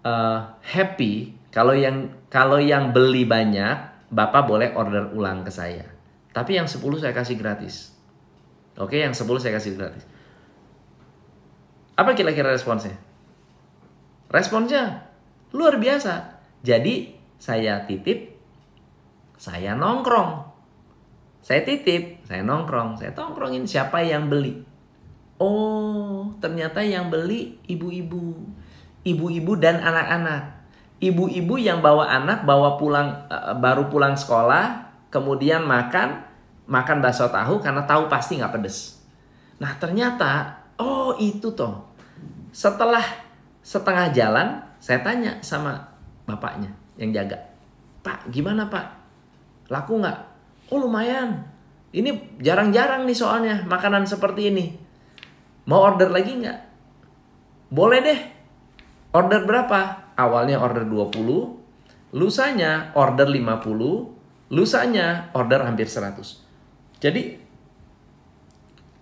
uh, 0.04 0.54
happy, 0.62 1.34
kalau 1.50 1.74
yang 1.74 2.12
kalau 2.28 2.60
yang 2.60 2.92
beli 2.92 3.26
banyak, 3.26 4.08
bapak 4.12 4.44
boleh 4.46 4.70
order 4.78 5.12
ulang 5.16 5.44
ke 5.44 5.52
saya. 5.52 5.88
Tapi 6.34 6.58
yang 6.58 6.66
10 6.66 6.80
saya 6.98 7.14
kasih 7.14 7.38
gratis. 7.38 7.94
Oke, 8.78 8.98
yang 8.98 9.14
10 9.14 9.26
saya 9.38 9.54
kasih 9.58 9.78
gratis. 9.78 10.04
Apa 11.94 12.18
kira-kira 12.18 12.50
responsnya? 12.50 12.98
Responsnya 14.34 15.14
luar 15.54 15.78
biasa. 15.78 16.42
Jadi 16.66 17.14
saya 17.38 17.86
titip 17.86 18.34
saya 19.44 19.76
nongkrong. 19.76 20.56
Saya 21.44 21.68
titip, 21.68 22.24
saya 22.24 22.40
nongkrong, 22.48 22.96
saya 22.96 23.12
tongkrongin 23.12 23.68
siapa 23.68 24.00
yang 24.00 24.32
beli. 24.32 24.64
Oh, 25.36 26.32
ternyata 26.40 26.80
yang 26.80 27.12
beli 27.12 27.60
ibu-ibu. 27.68 28.48
Ibu-ibu 29.04 29.60
dan 29.60 29.84
anak-anak. 29.84 30.64
Ibu-ibu 31.04 31.60
yang 31.60 31.84
bawa 31.84 32.08
anak 32.08 32.48
bawa 32.48 32.80
pulang 32.80 33.28
uh, 33.28 33.52
baru 33.60 33.92
pulang 33.92 34.16
sekolah, 34.16 34.88
kemudian 35.12 35.68
makan 35.68 36.24
makan 36.64 37.04
bakso 37.04 37.28
tahu 37.28 37.60
karena 37.60 37.84
tahu 37.84 38.08
pasti 38.08 38.40
nggak 38.40 38.56
pedes. 38.56 39.04
Nah, 39.60 39.76
ternyata 39.76 40.64
oh 40.80 41.16
itu 41.20 41.52
toh. 41.52 41.92
Setelah 42.56 43.04
setengah 43.60 44.16
jalan, 44.16 44.64
saya 44.80 45.04
tanya 45.04 45.44
sama 45.44 45.92
bapaknya 46.24 46.72
yang 46.96 47.12
jaga. 47.12 47.40
Pak, 48.04 48.32
gimana 48.32 48.68
Pak? 48.68 48.86
Laku 49.72 50.00
nggak? 50.00 50.20
Oh 50.72 50.80
lumayan. 50.80 51.44
Ini 51.94 52.40
jarang-jarang 52.42 53.06
nih 53.06 53.18
soalnya 53.18 53.56
makanan 53.68 54.08
seperti 54.08 54.50
ini. 54.50 54.66
Mau 55.70 55.80
order 55.80 56.12
lagi 56.12 56.36
nggak? 56.36 56.60
Boleh 57.72 58.00
deh. 58.04 58.20
Order 59.14 59.46
berapa? 59.46 60.10
Awalnya 60.18 60.58
order 60.58 60.86
20, 60.90 62.18
lusanya 62.18 62.94
order 62.98 63.30
50, 63.30 64.50
lusanya 64.50 65.30
order 65.38 65.62
hampir 65.62 65.86
100. 65.86 66.42
Jadi 66.98 67.38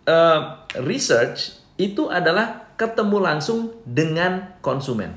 uh, 0.08 0.68
research 0.84 1.63
itu 1.80 2.12
adalah 2.12 2.75
ketemu 2.75 3.18
langsung 3.24 3.60
dengan 3.88 4.60
konsumen. 4.60 5.15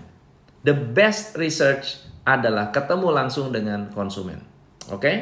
The 0.62 0.74
best 0.74 1.34
research 1.34 1.98
adalah 2.22 2.70
ketemu 2.70 3.08
langsung 3.10 3.50
dengan 3.50 3.90
konsumen. 3.90 4.42
Oke? 4.94 5.00
Okay? 5.00 5.16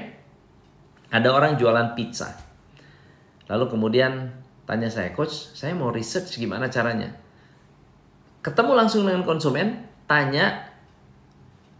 Ada 1.12 1.29
orang 1.33 1.57
jualan 1.61 1.93
pizza. 1.97 2.33
Lalu 3.49 3.69
kemudian 3.69 4.33
tanya 4.64 4.88
saya, 4.88 5.12
coach, 5.12 5.52
saya 5.52 5.76
mau 5.76 5.93
research 5.93 6.41
gimana 6.41 6.73
caranya. 6.73 7.22
Ketemu 8.43 8.73
langsung 8.75 9.07
dengan 9.07 9.23
konsumen, 9.23 9.87
tanya, 10.11 10.67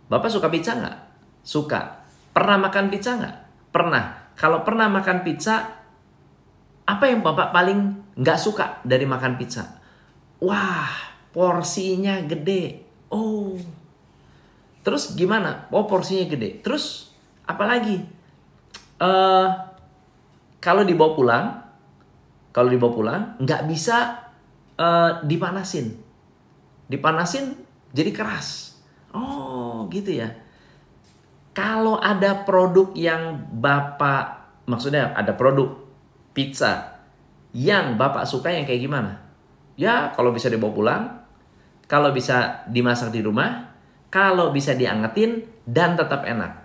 bapak 0.07 0.31
suka 0.31 0.47
pizza 0.49 0.79
nggak? 0.79 0.97
Suka. 1.43 2.07
Pernah 2.31 2.57
makan 2.63 2.87
pizza 2.89 3.19
nggak? 3.19 3.37
Pernah. 3.75 4.05
Kalau 4.39 4.63
pernah 4.63 4.87
makan 4.87 5.27
pizza, 5.27 5.83
apa 6.87 7.05
yang 7.11 7.21
bapak 7.21 7.51
paling 7.51 8.15
nggak 8.15 8.39
suka 8.39 8.79
dari 8.87 9.05
makan 9.05 9.35
pizza? 9.35 9.83
Wah, 10.39 10.91
porsinya 11.35 12.23
gede. 12.23 12.81
Oh. 13.11 13.59
Terus 14.87 15.19
gimana? 15.19 15.67
Oh, 15.75 15.85
porsinya 15.85 16.31
gede. 16.31 16.63
Terus 16.63 17.11
apalagi? 17.45 18.23
uh, 19.03 19.49
kalau 20.63 20.87
dibawa 20.87 21.11
pulang, 21.19 21.47
kalau 22.55 22.71
dibawa 22.71 22.93
pulang 22.95 23.23
nggak 23.43 23.67
bisa 23.67 24.31
uh, 24.79 25.21
dipanasin, 25.27 25.99
dipanasin 26.93 27.57
jadi 27.97 28.13
keras. 28.13 28.77
Oh 29.17 29.89
gitu 29.89 30.21
ya. 30.21 30.29
Kalau 31.57 32.01
ada 32.01 32.45
produk 32.45 32.93
yang 32.97 33.49
bapak, 33.57 34.57
maksudnya 34.69 35.13
ada 35.17 35.33
produk 35.37 35.81
pizza 36.33 37.01
yang 37.53 37.97
bapak 37.97 38.25
suka 38.29 38.53
yang 38.53 38.69
kayak 38.69 38.85
gimana? 38.85 39.21
Ya 39.77 40.13
kalau 40.13 40.33
bisa 40.33 40.53
dibawa 40.53 40.73
pulang, 40.73 41.03
kalau 41.89 42.13
bisa 42.13 42.65
dimasak 42.69 43.13
di 43.13 43.21
rumah, 43.25 43.73
kalau 44.09 44.53
bisa 44.53 44.73
diangetin 44.73 45.45
dan 45.69 45.97
tetap 45.97 46.25
enak 46.25 46.63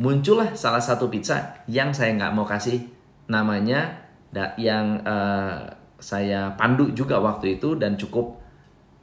muncullah 0.00 0.56
salah 0.56 0.80
satu 0.80 1.12
pizza 1.12 1.60
yang 1.68 1.92
saya 1.92 2.16
nggak 2.16 2.32
mau 2.32 2.48
kasih 2.48 2.88
namanya 3.28 4.08
yang 4.56 5.04
uh, 5.04 5.76
saya 6.00 6.56
pandu 6.56 6.96
juga 6.96 7.20
waktu 7.20 7.60
itu 7.60 7.76
dan 7.76 8.00
cukup 8.00 8.39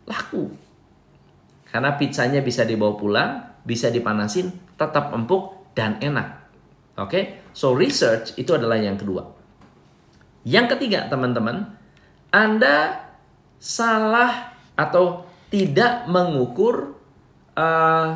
laku. 0.08 0.50
Karena 1.68 2.00
pizzanya 2.00 2.40
bisa 2.40 2.64
dibawa 2.64 2.96
pulang, 2.96 3.30
bisa 3.68 3.92
dipanasin, 3.92 4.50
tetap 4.80 5.12
empuk 5.12 5.76
dan 5.76 6.00
enak. 6.00 6.48
Oke, 6.98 7.06
okay? 7.06 7.24
so 7.54 7.78
research 7.78 8.34
itu 8.40 8.56
adalah 8.56 8.80
yang 8.80 8.98
kedua. 8.98 9.28
Yang 10.48 10.80
ketiga, 10.80 11.06
teman-teman, 11.12 11.76
Anda 12.34 13.06
salah 13.60 14.56
atau 14.74 15.28
tidak 15.52 16.08
mengukur, 16.10 16.98
uh, 17.54 18.10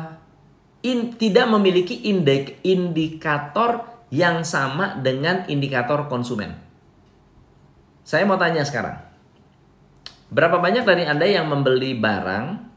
in, 0.82 1.14
tidak 1.14 1.46
memiliki 1.52 2.08
indek, 2.08 2.58
indikator 2.64 3.86
yang 4.08 4.42
sama 4.42 4.98
dengan 4.98 5.46
indikator 5.46 6.08
konsumen. 6.08 6.56
Saya 8.02 8.26
mau 8.26 8.40
tanya 8.40 8.66
sekarang. 8.66 9.11
Berapa 10.32 10.56
banyak 10.64 10.88
dari 10.88 11.04
Anda 11.04 11.28
yang 11.28 11.52
membeli 11.52 11.92
barang 11.92 12.72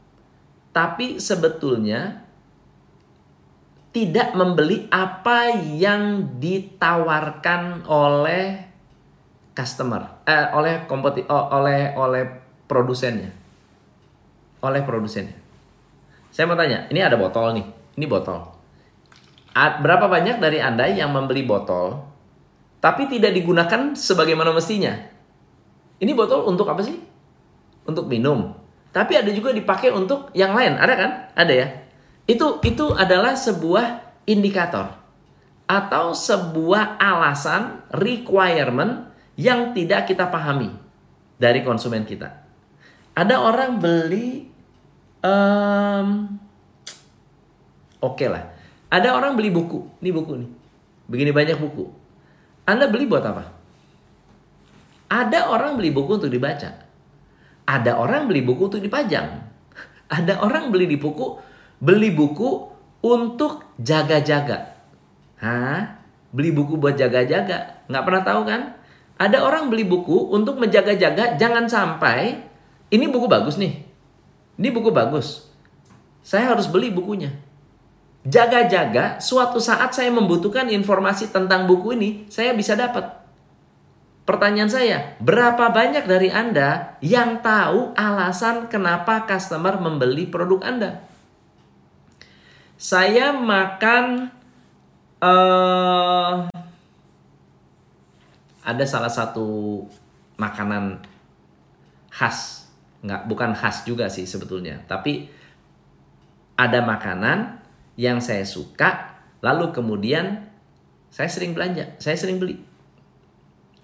tapi 0.76 1.16
sebetulnya 1.16 2.20
tidak 3.96 4.36
membeli 4.36 4.84
apa 4.92 5.56
yang 5.56 6.36
ditawarkan 6.36 7.88
oleh 7.88 8.60
customer, 9.56 10.20
eh, 10.28 10.52
oleh 10.52 10.84
kompeti, 10.84 11.24
oleh 11.32 11.96
oleh 11.96 12.28
produsennya, 12.68 13.32
oleh 14.60 14.84
produsennya. 14.84 15.32
Saya 16.28 16.44
mau 16.44 16.60
tanya, 16.60 16.84
ini 16.92 17.00
ada 17.00 17.16
botol 17.16 17.56
nih, 17.56 17.64
ini 17.96 18.04
botol. 18.04 18.44
Berapa 19.56 20.12
banyak 20.12 20.36
dari 20.44 20.60
anda 20.60 20.84
yang 20.84 21.16
membeli 21.16 21.48
botol, 21.48 22.04
tapi 22.84 23.08
tidak 23.08 23.32
digunakan 23.32 23.96
sebagaimana 23.96 24.52
mestinya? 24.52 24.92
Ini 25.96 26.12
botol 26.12 26.44
untuk 26.44 26.68
apa 26.68 26.84
sih? 26.84 27.05
Untuk 27.86 28.10
minum. 28.10 28.54
Tapi 28.90 29.12
ada 29.16 29.30
juga 29.30 29.52
dipakai 29.52 29.92
untuk 29.92 30.32
yang 30.32 30.56
lain, 30.56 30.80
ada 30.80 30.94
kan? 30.96 31.10
Ada 31.36 31.52
ya. 31.52 31.68
Itu 32.26 32.58
itu 32.66 32.90
adalah 32.96 33.38
sebuah 33.38 34.02
indikator 34.26 34.90
atau 35.66 36.14
sebuah 36.14 36.98
alasan 36.98 37.86
requirement 37.94 39.10
yang 39.36 39.74
tidak 39.76 40.10
kita 40.10 40.26
pahami 40.30 40.72
dari 41.36 41.60
konsumen 41.60 42.08
kita. 42.08 42.32
Ada 43.12 43.36
orang 43.36 43.78
beli 43.82 44.48
um, 45.20 46.08
oke 48.00 48.16
okay 48.16 48.28
lah. 48.30 48.44
Ada 48.88 49.12
orang 49.12 49.34
beli 49.34 49.50
buku. 49.50 50.00
Ini 50.00 50.10
buku 50.14 50.32
nih. 50.40 50.50
Begini 51.10 51.30
banyak 51.34 51.58
buku. 51.58 51.90
Anda 52.66 52.86
beli 52.86 53.06
buat 53.06 53.22
apa? 53.26 53.44
Ada 55.06 55.50
orang 55.50 55.78
beli 55.78 55.90
buku 55.94 56.18
untuk 56.18 56.30
dibaca. 56.30 56.85
Ada 57.66 57.98
orang 57.98 58.30
beli 58.30 58.46
buku 58.46 58.70
untuk 58.70 58.82
dipajang. 58.82 59.42
Ada 60.06 60.38
orang 60.38 60.70
beli 60.70 60.86
di 60.86 60.98
buku 60.98 61.42
beli 61.82 62.14
buku 62.14 62.72
untuk 63.04 63.76
jaga-jaga. 63.76 64.78
Hah? 65.42 66.00
Beli 66.32 66.54
buku 66.54 66.78
buat 66.78 66.96
jaga-jaga? 66.96 67.86
Nggak 67.90 68.04
pernah 68.06 68.22
tahu 68.22 68.40
kan? 68.46 68.62
Ada 69.16 69.42
orang 69.42 69.72
beli 69.72 69.82
buku 69.82 70.30
untuk 70.32 70.60
menjaga-jaga 70.60 71.40
jangan 71.40 71.66
sampai 71.66 72.44
ini 72.92 73.06
buku 73.10 73.26
bagus 73.26 73.58
nih. 73.58 73.82
Ini 74.56 74.68
buku 74.72 74.94
bagus. 74.94 75.48
Saya 76.22 76.54
harus 76.54 76.70
beli 76.70 76.92
bukunya. 76.92 77.32
Jaga-jaga 78.26 79.22
suatu 79.22 79.62
saat 79.62 79.94
saya 79.94 80.10
membutuhkan 80.10 80.66
informasi 80.66 81.30
tentang 81.30 81.70
buku 81.70 81.94
ini, 81.94 82.10
saya 82.26 82.50
bisa 82.58 82.74
dapat. 82.74 83.25
Pertanyaan 84.26 84.66
saya, 84.66 84.98
berapa 85.22 85.70
banyak 85.70 86.02
dari 86.02 86.34
Anda 86.34 86.98
yang 86.98 87.46
tahu 87.46 87.94
alasan 87.94 88.66
kenapa 88.66 89.22
customer 89.22 89.78
membeli 89.78 90.26
produk 90.26 90.66
Anda? 90.66 91.06
Saya 92.74 93.30
makan 93.30 94.34
uh, 95.22 96.50
ada 98.66 98.84
salah 98.84 99.14
satu 99.14 99.86
makanan 100.42 101.06
khas, 102.10 102.66
nggak 103.06 103.30
bukan 103.30 103.54
khas 103.54 103.86
juga 103.86 104.10
sih 104.10 104.26
sebetulnya, 104.26 104.82
tapi 104.90 105.30
ada 106.58 106.82
makanan 106.82 107.62
yang 107.94 108.18
saya 108.18 108.42
suka, 108.42 109.22
lalu 109.38 109.70
kemudian 109.70 110.50
saya 111.14 111.30
sering 111.30 111.54
belanja, 111.54 111.94
saya 112.02 112.18
sering 112.18 112.42
beli. 112.42 112.74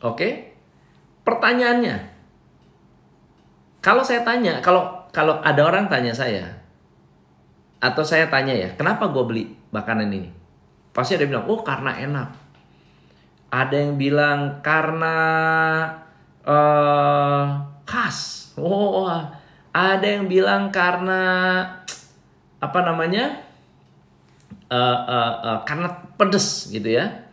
Oke, 0.03 0.59
pertanyaannya, 1.23 2.11
kalau 3.79 4.03
saya 4.03 4.27
tanya, 4.27 4.59
kalau 4.59 5.07
kalau 5.15 5.38
ada 5.47 5.62
orang 5.62 5.87
tanya 5.87 6.11
saya, 6.11 6.59
atau 7.79 8.03
saya 8.03 8.27
tanya 8.27 8.51
ya, 8.51 8.75
kenapa 8.75 9.07
gue 9.11 9.23
beli 9.23 9.45
makanan 9.71 10.11
ini? 10.11 10.31
Pasti 10.91 11.15
ada 11.15 11.23
yang 11.23 11.38
bilang, 11.38 11.47
oh 11.47 11.61
karena 11.62 11.93
enak. 11.99 12.29
Ada 13.53 13.75
yang 13.79 13.95
bilang 14.01 14.41
karena 14.65 15.17
uh, 16.47 17.62
khas. 17.87 18.51
Oh, 18.59 19.07
ada 19.71 20.07
yang 20.07 20.27
bilang 20.27 20.75
karena 20.75 21.21
apa 22.59 22.79
namanya? 22.83 23.38
Uh, 24.73 24.99
uh, 25.05 25.33
uh, 25.45 25.59
karena 25.69 25.93
pedes 26.17 26.73
gitu 26.73 26.91
ya. 26.91 27.29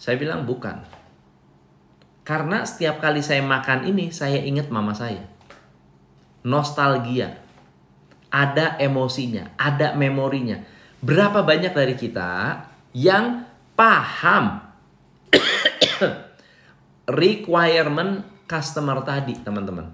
Saya 0.00 0.16
bilang 0.16 0.48
bukan. 0.48 0.99
Karena 2.30 2.62
setiap 2.62 3.02
kali 3.02 3.26
saya 3.26 3.42
makan 3.42 3.90
ini, 3.90 4.14
saya 4.14 4.38
ingat 4.38 4.70
mama 4.70 4.94
saya. 4.94 5.26
Nostalgia 6.46 7.42
ada 8.30 8.78
emosinya, 8.78 9.50
ada 9.58 9.98
memorinya. 9.98 10.62
Berapa 11.02 11.42
banyak 11.42 11.74
dari 11.74 11.98
kita 11.98 12.62
yang 12.94 13.50
paham 13.74 14.62
requirement 17.18 18.22
customer 18.46 19.02
tadi, 19.02 19.34
teman-teman? 19.42 19.90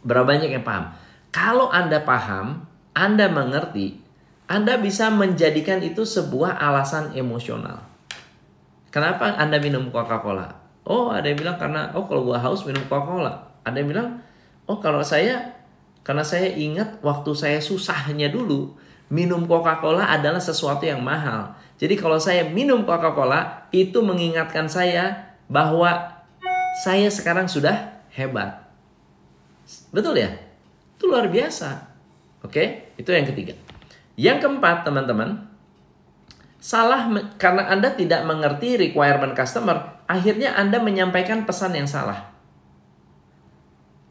Berapa 0.00 0.24
banyak 0.24 0.48
yang 0.48 0.64
paham? 0.64 0.96
Kalau 1.28 1.68
Anda 1.68 2.00
paham, 2.00 2.64
Anda 2.96 3.28
mengerti, 3.28 4.00
Anda 4.48 4.80
bisa 4.80 5.12
menjadikan 5.12 5.84
itu 5.84 6.08
sebuah 6.08 6.56
alasan 6.56 7.12
emosional. 7.12 7.84
Kenapa 8.88 9.36
Anda 9.36 9.60
minum 9.60 9.92
Coca-Cola? 9.92 10.63
Oh, 10.84 11.08
ada 11.08 11.24
yang 11.24 11.40
bilang 11.40 11.56
karena 11.56 11.88
oh 11.96 12.04
kalau 12.04 12.28
gua 12.28 12.36
haus 12.40 12.64
minum 12.68 12.84
Coca-Cola. 12.84 13.32
Ada 13.64 13.80
yang 13.80 13.88
bilang, 13.88 14.08
oh 14.68 14.76
kalau 14.80 15.00
saya 15.00 15.56
karena 16.04 16.20
saya 16.20 16.52
ingat 16.52 17.00
waktu 17.00 17.32
saya 17.32 17.58
susahnya 17.64 18.28
dulu, 18.28 18.76
minum 19.08 19.48
Coca-Cola 19.48 20.12
adalah 20.12 20.40
sesuatu 20.40 20.84
yang 20.84 21.00
mahal. 21.00 21.56
Jadi 21.80 21.96
kalau 21.96 22.20
saya 22.20 22.44
minum 22.44 22.84
Coca-Cola, 22.84 23.72
itu 23.72 24.04
mengingatkan 24.04 24.68
saya 24.68 25.34
bahwa 25.48 26.20
saya 26.84 27.08
sekarang 27.08 27.48
sudah 27.48 28.04
hebat. 28.12 28.68
Betul 29.90 30.20
ya? 30.20 30.30
Itu 31.00 31.08
luar 31.08 31.32
biasa. 31.32 31.88
Oke, 32.44 32.92
itu 33.00 33.08
yang 33.08 33.24
ketiga. 33.24 33.56
Yang 34.14 34.46
keempat, 34.46 34.84
teman-teman, 34.84 35.48
salah 36.64 37.12
karena 37.36 37.68
Anda 37.68 37.92
tidak 37.92 38.24
mengerti 38.24 38.80
requirement 38.80 39.36
customer, 39.36 40.00
akhirnya 40.08 40.56
Anda 40.56 40.80
menyampaikan 40.80 41.44
pesan 41.44 41.76
yang 41.76 41.84
salah. 41.84 42.32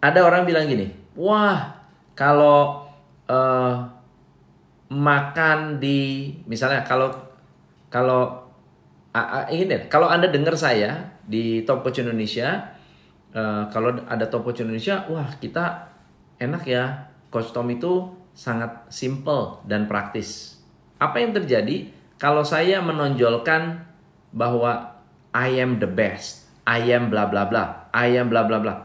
Ada 0.06 0.22
orang 0.22 0.46
bilang 0.46 0.70
gini, 0.70 0.94
"Wah, 1.18 1.74
kalau 2.14 2.86
uh, 3.26 3.90
makan 4.94 5.82
di 5.82 6.30
misalnya 6.46 6.86
kalau 6.86 7.10
kalau 7.90 8.46
ini 9.50 9.90
kalau 9.90 10.06
anda 10.06 10.30
dengar 10.30 10.54
saya 10.54 11.18
di 11.26 11.66
Top 11.66 11.82
Coach 11.82 12.02
Indonesia 12.02 12.74
uh, 13.34 13.66
kalau 13.74 13.98
ada 14.06 14.30
Top 14.30 14.46
Coach 14.46 14.62
Indonesia 14.62 15.10
wah 15.10 15.26
kita 15.42 15.94
enak 16.38 16.64
ya. 16.68 16.86
Tom 17.34 17.66
itu 17.74 18.14
sangat 18.38 18.86
simple 18.94 19.66
dan 19.66 19.90
praktis. 19.90 20.62
Apa 21.02 21.18
yang 21.18 21.34
terjadi 21.34 21.90
kalau 22.24 22.48
saya 22.48 22.80
menonjolkan 22.80 23.84
bahwa 24.32 24.96
I 25.36 25.60
am 25.60 25.84
the 25.84 25.90
best 25.92 26.48
I 26.64 26.88
am 26.96 27.12
bla 27.12 27.28
bla 27.28 27.44
bla 27.52 27.92
I 27.92 28.16
am 28.16 28.32
bla 28.32 28.48
bla 28.48 28.64
bla 28.64 28.76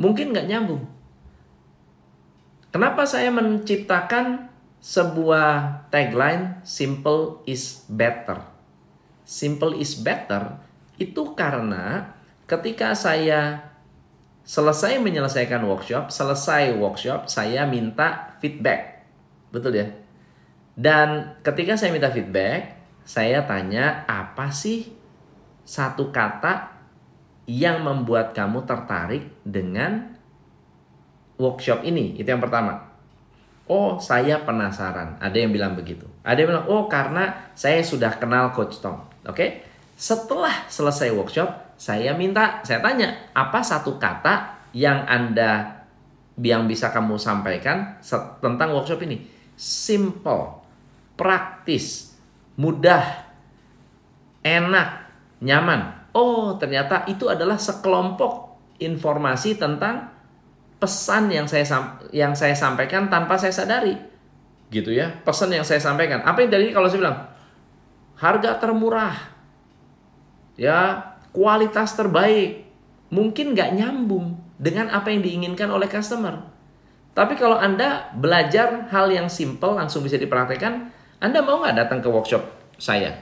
mungkin 0.00 0.32
nggak 0.32 0.48
nyambung 0.48 0.88
Kenapa 2.70 3.02
saya 3.02 3.34
menciptakan 3.34 4.46
sebuah 4.78 5.82
tagline 5.90 6.62
simple 6.62 7.42
is 7.42 7.82
better? 7.90 8.46
Simple 9.26 9.74
is 9.74 9.98
better 9.98 10.54
itu 10.94 11.34
karena 11.34 12.14
ketika 12.46 12.94
saya 12.94 13.72
selesai 14.46 15.02
menyelesaikan 15.02 15.66
workshop, 15.66 16.14
selesai 16.14 16.78
workshop, 16.78 17.26
saya 17.26 17.66
minta 17.66 18.38
feedback. 18.38 19.02
Betul 19.50 19.74
ya? 19.74 19.90
Dan 20.80 21.36
ketika 21.44 21.76
saya 21.76 21.92
minta 21.92 22.08
feedback, 22.08 22.72
saya 23.04 23.44
tanya 23.44 24.08
apa 24.08 24.48
sih 24.48 24.88
satu 25.60 26.08
kata 26.08 26.72
yang 27.44 27.84
membuat 27.84 28.32
kamu 28.32 28.64
tertarik 28.64 29.28
dengan 29.44 30.16
workshop 31.36 31.84
ini? 31.84 32.16
Itu 32.16 32.32
yang 32.32 32.40
pertama. 32.40 32.80
Oh, 33.68 34.00
saya 34.00 34.40
penasaran. 34.40 35.20
Ada 35.20 35.36
yang 35.36 35.52
bilang 35.52 35.76
begitu. 35.76 36.08
Ada 36.24 36.38
yang 36.40 36.48
bilang, 36.56 36.66
oh 36.72 36.88
karena 36.88 37.52
saya 37.52 37.84
sudah 37.84 38.16
kenal 38.16 38.56
Coach 38.56 38.80
Tom. 38.80 39.04
Oke? 39.28 39.36
Okay? 39.36 39.48
Setelah 40.00 40.64
selesai 40.72 41.12
workshop, 41.12 41.76
saya 41.76 42.16
minta, 42.16 42.64
saya 42.64 42.80
tanya, 42.80 43.28
apa 43.36 43.60
satu 43.60 44.00
kata 44.00 44.56
yang 44.72 45.04
Anda 45.04 45.84
yang 46.40 46.64
bisa 46.64 46.88
kamu 46.88 47.20
sampaikan 47.20 48.00
tentang 48.40 48.72
workshop 48.72 49.04
ini? 49.04 49.28
Simple, 49.60 50.59
praktis, 51.20 52.16
mudah, 52.56 53.28
enak, 54.40 54.88
nyaman. 55.44 56.08
Oh, 56.16 56.56
ternyata 56.56 57.04
itu 57.12 57.28
adalah 57.28 57.60
sekelompok 57.60 58.56
informasi 58.80 59.60
tentang 59.60 60.08
pesan 60.80 61.28
yang 61.28 61.44
saya 61.44 61.68
yang 62.08 62.32
saya 62.32 62.56
sampaikan 62.56 63.12
tanpa 63.12 63.36
saya 63.36 63.52
sadari. 63.52 63.92
Gitu 64.72 64.96
ya. 64.96 65.12
Pesan 65.20 65.52
yang 65.52 65.62
saya 65.62 65.76
sampaikan. 65.76 66.24
Apa 66.24 66.40
yang 66.40 66.50
tadi 66.50 66.72
kalau 66.72 66.88
saya 66.88 67.04
bilang 67.04 67.18
harga 68.16 68.56
termurah. 68.56 69.14
Ya, 70.56 71.12
kualitas 71.36 71.92
terbaik. 71.92 72.64
Mungkin 73.12 73.52
nggak 73.52 73.76
nyambung 73.76 74.40
dengan 74.56 74.88
apa 74.88 75.12
yang 75.12 75.20
diinginkan 75.20 75.68
oleh 75.68 75.86
customer. 75.86 76.48
Tapi 77.12 77.34
kalau 77.36 77.58
Anda 77.58 78.08
belajar 78.16 78.88
hal 78.88 79.10
yang 79.10 79.26
simple 79.26 79.74
langsung 79.74 80.06
bisa 80.06 80.14
dipraktekkan, 80.14 80.94
Anda 81.20 81.44
mau 81.44 81.60
nggak 81.60 81.76
datang 81.76 82.00
ke 82.00 82.08
workshop 82.08 82.42
saya? 82.80 83.12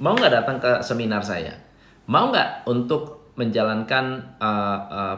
Mau 0.00 0.16
nggak 0.16 0.32
datang 0.32 0.56
ke 0.56 0.80
seminar 0.80 1.20
saya? 1.20 1.52
Mau 2.08 2.32
nggak 2.32 2.64
untuk 2.64 3.30
menjalankan 3.36 4.36
uh, 4.40 4.78
uh, 4.88 5.16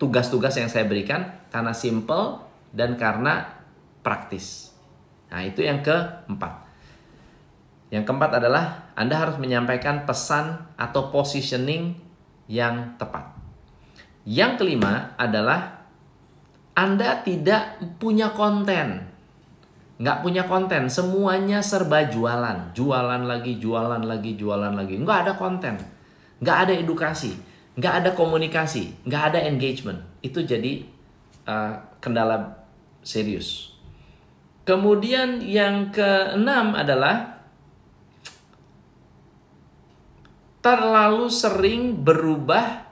tugas-tugas 0.00 0.56
yang 0.56 0.72
saya 0.72 0.88
berikan 0.88 1.28
karena 1.52 1.76
simple 1.76 2.40
dan 2.72 2.96
karena 2.96 3.52
praktis. 4.00 4.72
Nah, 5.28 5.44
itu 5.44 5.60
yang 5.60 5.84
keempat. 5.84 6.64
Yang 7.92 8.08
keempat 8.08 8.40
adalah 8.40 8.88
Anda 8.96 9.20
harus 9.20 9.36
menyampaikan 9.36 10.08
pesan 10.08 10.72
atau 10.80 11.12
positioning 11.12 11.92
yang 12.48 12.96
tepat. 12.96 13.28
Yang 14.24 14.64
kelima 14.64 15.12
adalah 15.20 15.84
Anda 16.72 17.20
tidak 17.20 17.76
punya 18.00 18.32
konten. 18.32 19.11
Nggak 20.02 20.18
punya 20.26 20.42
konten, 20.50 20.90
semuanya 20.90 21.62
serba 21.62 22.02
jualan. 22.10 22.74
Jualan 22.74 23.22
lagi, 23.22 23.62
jualan 23.62 24.02
lagi, 24.02 24.34
jualan 24.34 24.74
lagi. 24.74 24.98
Nggak 24.98 25.18
ada 25.26 25.32
konten. 25.38 25.78
Nggak 26.42 26.58
ada 26.66 26.72
edukasi 26.74 27.52
nggak 27.72 27.94
ada 28.04 28.10
komunikasi, 28.12 28.92
nggak 29.08 29.22
ada 29.32 29.38
engagement, 29.48 30.04
itu 30.20 30.44
jadi 30.44 30.84
uh, 31.48 31.80
kendala 32.04 32.68
serius. 33.00 33.72
Kemudian 34.62 35.40
yang 35.42 35.90
keenam 35.90 36.76
adalah 36.76 37.40
terlalu 40.62 41.26
sering 41.32 41.96
berubah 41.98 42.86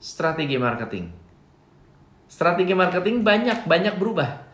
strategi 0.00 0.56
marketing. 0.58 1.12
Strategi 2.26 2.74
marketing 2.74 3.22
banyak 3.22 3.68
banyak 3.68 3.94
berubah. 4.00 4.47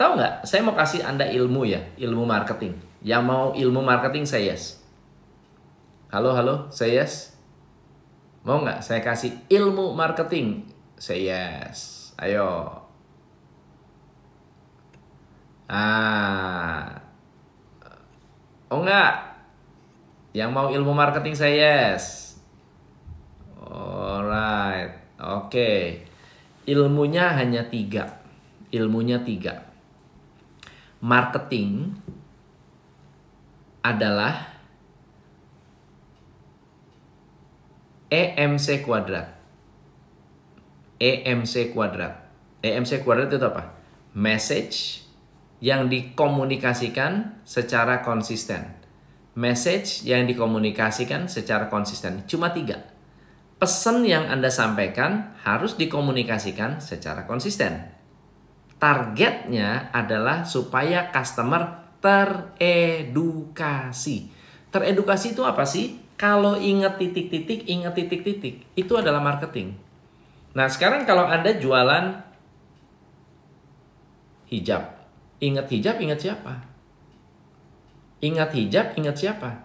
Tahu 0.00 0.16
nggak? 0.16 0.48
Saya 0.48 0.64
mau 0.64 0.72
kasih 0.72 1.04
anda 1.04 1.28
ilmu 1.28 1.68
ya, 1.68 1.84
ilmu 2.00 2.24
marketing. 2.24 2.72
Yang 3.04 3.22
mau 3.28 3.52
ilmu 3.52 3.84
marketing 3.84 4.24
saya 4.24 4.56
yes. 4.56 4.80
Halo 6.08 6.32
halo, 6.32 6.72
saya 6.72 7.04
yes. 7.04 7.36
Mau 8.40 8.64
nggak 8.64 8.80
saya 8.80 9.04
kasih 9.04 9.36
ilmu 9.52 9.92
marketing? 9.92 10.64
Say 10.96 11.28
yes. 11.28 12.08
Ayo. 12.16 12.80
Ah. 15.68 16.96
Oh 18.72 18.80
nggak? 18.80 19.36
Yang 20.32 20.50
mau 20.56 20.72
ilmu 20.72 20.96
marketing 20.96 21.36
saya 21.36 21.52
yes. 21.92 22.40
Alright. 23.60 24.96
Oke. 25.20 25.44
Okay. 25.52 25.84
Ilmunya 26.72 27.36
hanya 27.36 27.68
tiga. 27.68 28.08
Ilmunya 28.72 29.20
tiga. 29.20 29.69
Marketing 31.00 31.96
adalah 33.80 34.52
EMC 38.12 38.84
kuadrat. 38.84 39.32
EMC 41.00 41.72
kuadrat. 41.72 42.28
EMC 42.60 43.00
kuadrat 43.00 43.32
itu 43.32 43.40
apa? 43.40 43.72
Message 44.12 45.08
yang 45.64 45.88
dikomunikasikan 45.88 47.40
secara 47.48 48.04
konsisten. 48.04 48.76
Message 49.32 50.04
yang 50.04 50.28
dikomunikasikan 50.28 51.30
secara 51.30 51.72
konsisten. 51.72 52.28
Cuma 52.28 52.52
tiga. 52.52 52.82
Pesan 53.56 54.04
yang 54.04 54.28
Anda 54.28 54.52
sampaikan 54.52 55.36
harus 55.46 55.76
dikomunikasikan 55.80 56.82
secara 56.84 57.24
konsisten. 57.24 57.99
Targetnya 58.80 59.92
adalah 59.92 60.48
supaya 60.48 61.12
customer 61.12 61.92
teredukasi. 62.00 63.12
Teredukasi 64.72 65.36
itu 65.36 65.44
apa 65.44 65.68
sih? 65.68 66.00
Kalau 66.16 66.56
ingat 66.56 66.96
titik-titik, 66.96 67.68
ingat 67.68 67.92
titik-titik. 67.96 68.64
Itu 68.72 68.96
adalah 68.96 69.20
marketing. 69.20 69.76
Nah, 70.56 70.68
sekarang 70.72 71.04
kalau 71.04 71.28
Anda 71.28 71.56
jualan 71.60 72.24
hijab. 74.50 74.96
Ingat 75.40 75.66
hijab, 75.72 75.96
ingat 76.00 76.20
siapa? 76.20 76.64
Ingat 78.20 78.52
hijab, 78.52 78.96
ingat 79.00 79.16
siapa? 79.16 79.64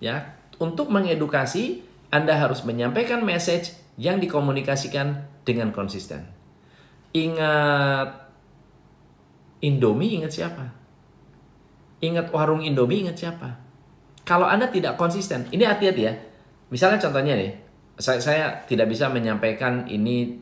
Ya, 0.00 0.36
untuk 0.60 0.92
mengedukasi 0.92 1.80
Anda 2.12 2.36
harus 2.36 2.64
menyampaikan 2.68 3.24
message 3.24 3.72
yang 3.96 4.20
dikomunikasikan 4.20 5.24
dengan 5.48 5.72
konsisten. 5.72 6.28
Ingat 7.16 8.27
Indomie, 9.64 10.22
ingat 10.22 10.32
siapa? 10.34 10.64
Ingat 11.98 12.30
warung 12.30 12.62
Indomie, 12.62 13.02
ingat 13.02 13.18
siapa? 13.18 13.58
Kalau 14.22 14.46
Anda 14.46 14.68
tidak 14.70 14.94
konsisten, 15.00 15.48
ini 15.50 15.64
hati-hati 15.64 16.02
ya. 16.04 16.14
Misalnya 16.68 17.00
contohnya 17.00 17.34
nih, 17.34 17.52
saya, 17.98 18.20
saya 18.22 18.44
tidak 18.68 18.92
bisa 18.92 19.10
menyampaikan 19.10 19.88
ini 19.90 20.38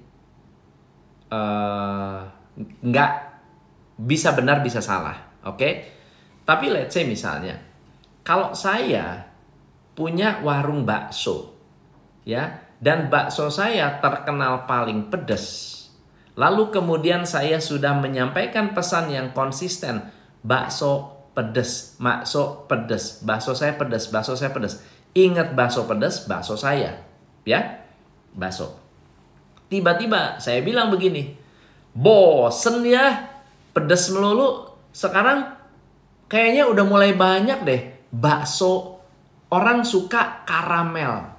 uh, 1.33 2.21
nggak 2.85 3.13
bisa 3.97 4.37
benar 4.37 4.61
bisa 4.61 4.85
salah, 4.85 5.17
oke? 5.47 5.57
Okay? 5.57 5.73
Tapi 6.45 6.67
let's 6.69 6.93
say 6.93 7.09
misalnya, 7.09 7.59
kalau 8.21 8.53
saya 8.53 9.25
punya 9.97 10.45
warung 10.45 10.85
bakso, 10.85 11.57
ya, 12.29 12.61
dan 12.83 13.09
bakso 13.09 13.49
saya 13.49 13.99
terkenal 13.99 14.69
paling 14.69 15.09
pedas, 15.09 15.75
lalu 16.37 16.71
kemudian 16.71 17.25
saya 17.25 17.59
sudah 17.59 17.97
menyampaikan 17.97 18.77
pesan 18.77 19.11
yang 19.11 19.33
konsisten, 19.33 20.13
bakso 20.45 21.17
pedes, 21.33 21.97
bakso 21.99 22.69
pedes, 22.69 23.25
bakso 23.25 23.53
saya 23.57 23.75
pedes, 23.75 24.09
bakso 24.13 24.37
saya 24.37 24.53
pedes. 24.53 24.81
Ingat 25.17 25.57
bakso 25.57 25.89
pedes, 25.89 26.29
bakso 26.29 26.55
saya. 26.61 27.01
Ya, 27.49 27.85
bakso. 28.37 28.77
Tiba-tiba 29.73 30.39
saya 30.39 30.61
bilang 30.61 30.93
begini, 30.93 31.35
bosen 31.97 32.85
ya, 32.85 33.33
pedes 33.73 34.13
melulu. 34.13 34.71
Sekarang 34.93 35.57
kayaknya 36.29 36.69
udah 36.69 36.85
mulai 36.85 37.13
banyak 37.13 37.61
deh 37.65 37.83
bakso 38.13 39.03
orang 39.53 39.85
suka 39.85 40.47
karamel. 40.49 41.37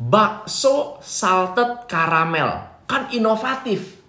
Bakso 0.00 1.02
salted 1.04 1.84
karamel. 1.84 2.70
Kan 2.88 3.12
inovatif. 3.12 3.99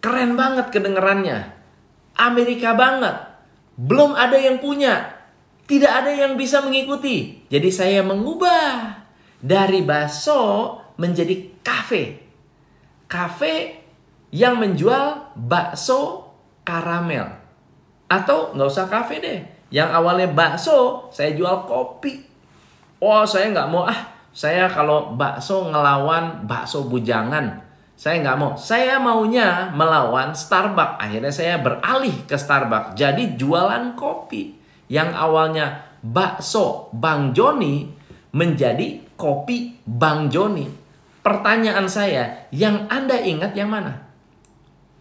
Keren 0.00 0.32
banget 0.34 0.72
kedengerannya. 0.72 1.60
Amerika 2.16 2.72
banget 2.72 3.30
belum 3.80 4.16
ada 4.16 4.36
yang 4.36 4.60
punya. 4.60 5.20
Tidak 5.64 5.88
ada 5.88 6.10
yang 6.10 6.34
bisa 6.34 6.60
mengikuti. 6.60 7.46
Jadi 7.46 7.70
saya 7.70 8.02
mengubah 8.02 9.00
dari 9.38 9.80
bakso 9.80 10.76
menjadi 10.98 11.62
kafe. 11.64 12.18
Kafe 13.06 13.80
yang 14.34 14.58
menjual 14.58 15.36
bakso 15.38 16.28
karamel. 16.66 17.30
Atau 18.10 18.52
nggak 18.52 18.68
usah 18.68 18.90
kafe 18.90 19.22
deh. 19.22 19.38
Yang 19.70 19.90
awalnya 19.94 20.28
bakso, 20.34 21.08
saya 21.14 21.30
jual 21.38 21.64
kopi. 21.64 22.26
Oh, 22.98 23.22
saya 23.22 23.48
nggak 23.54 23.70
mau 23.70 23.86
ah. 23.86 24.18
Saya 24.34 24.66
kalau 24.66 25.14
bakso 25.14 25.70
ngelawan 25.70 26.44
bakso 26.46 26.86
bujangan 26.86 27.69
saya 28.00 28.24
nggak 28.24 28.38
mau. 28.40 28.56
Saya 28.56 28.96
maunya 28.96 29.68
melawan 29.76 30.32
Starbucks. 30.32 31.04
Akhirnya 31.04 31.28
saya 31.28 31.60
beralih 31.60 32.24
ke 32.24 32.32
Starbucks. 32.32 32.96
Jadi 32.96 33.36
jualan 33.36 33.92
kopi. 33.92 34.56
Yang 34.88 35.10
awalnya 35.20 35.66
bakso 36.00 36.88
Bang 36.96 37.36
Joni 37.36 37.92
menjadi 38.32 39.04
kopi 39.20 39.84
Bang 39.84 40.32
Joni. 40.32 40.64
Pertanyaan 41.20 41.92
saya, 41.92 42.48
yang 42.48 42.88
Anda 42.88 43.20
ingat 43.20 43.52
yang 43.52 43.68
mana? 43.68 44.08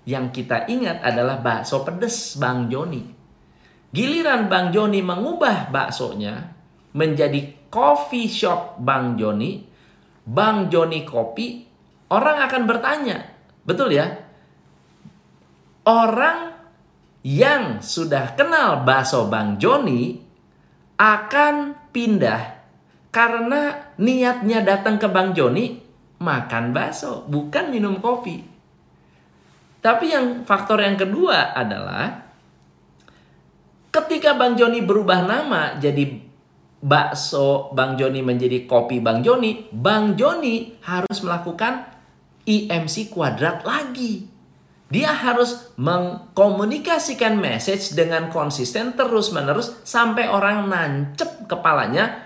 Yang 0.04 0.44
kita 0.44 0.68
ingat 0.68 1.00
adalah 1.00 1.40
bakso 1.40 1.88
pedes 1.88 2.36
Bang 2.36 2.68
Joni. 2.68 3.16
Giliran 3.96 4.52
Bang 4.52 4.76
Joni 4.76 5.00
mengubah 5.00 5.72
baksonya 5.72 6.52
menjadi 6.92 7.72
coffee 7.72 8.28
shop 8.28 8.76
Bang 8.84 9.16
Joni, 9.16 9.64
Bang 10.28 10.68
Joni 10.68 11.08
Kopi, 11.08 11.69
orang 12.10 12.38
akan 12.46 12.64
bertanya, 12.66 13.18
betul 13.64 13.94
ya? 13.94 14.26
Orang 15.86 16.54
yang 17.26 17.82
sudah 17.82 18.38
kenal 18.38 18.86
bakso 18.86 19.30
Bang 19.30 19.58
Joni 19.58 20.22
akan 21.00 21.76
pindah 21.90 22.60
karena 23.10 23.94
niatnya 23.98 24.62
datang 24.62 25.02
ke 25.02 25.08
Bang 25.10 25.34
Joni 25.34 25.82
makan 26.20 26.76
bakso, 26.76 27.26
bukan 27.26 27.72
minum 27.72 27.98
kopi. 28.04 28.44
Tapi 29.80 30.12
yang 30.12 30.44
faktor 30.44 30.84
yang 30.84 31.00
kedua 31.00 31.56
adalah 31.56 32.28
ketika 33.90 34.36
Bang 34.36 34.60
Joni 34.60 34.84
berubah 34.84 35.24
nama 35.24 35.80
jadi 35.80 36.20
bakso 36.80 37.72
Bang 37.76 37.96
Joni 37.96 38.20
menjadi 38.24 38.68
kopi 38.68 39.00
Bang 39.00 39.24
Joni, 39.24 39.72
Bang 39.72 40.20
Joni 40.20 40.80
harus 40.84 41.24
melakukan 41.24 41.99
IMC 42.50 43.14
kuadrat 43.14 43.62
lagi. 43.62 44.26
Dia 44.90 45.14
harus 45.14 45.70
mengkomunikasikan 45.78 47.38
message 47.38 47.94
dengan 47.94 48.34
konsisten 48.34 48.98
terus-menerus 48.98 49.86
sampai 49.86 50.26
orang 50.26 50.66
nancep 50.66 51.46
kepalanya. 51.46 52.26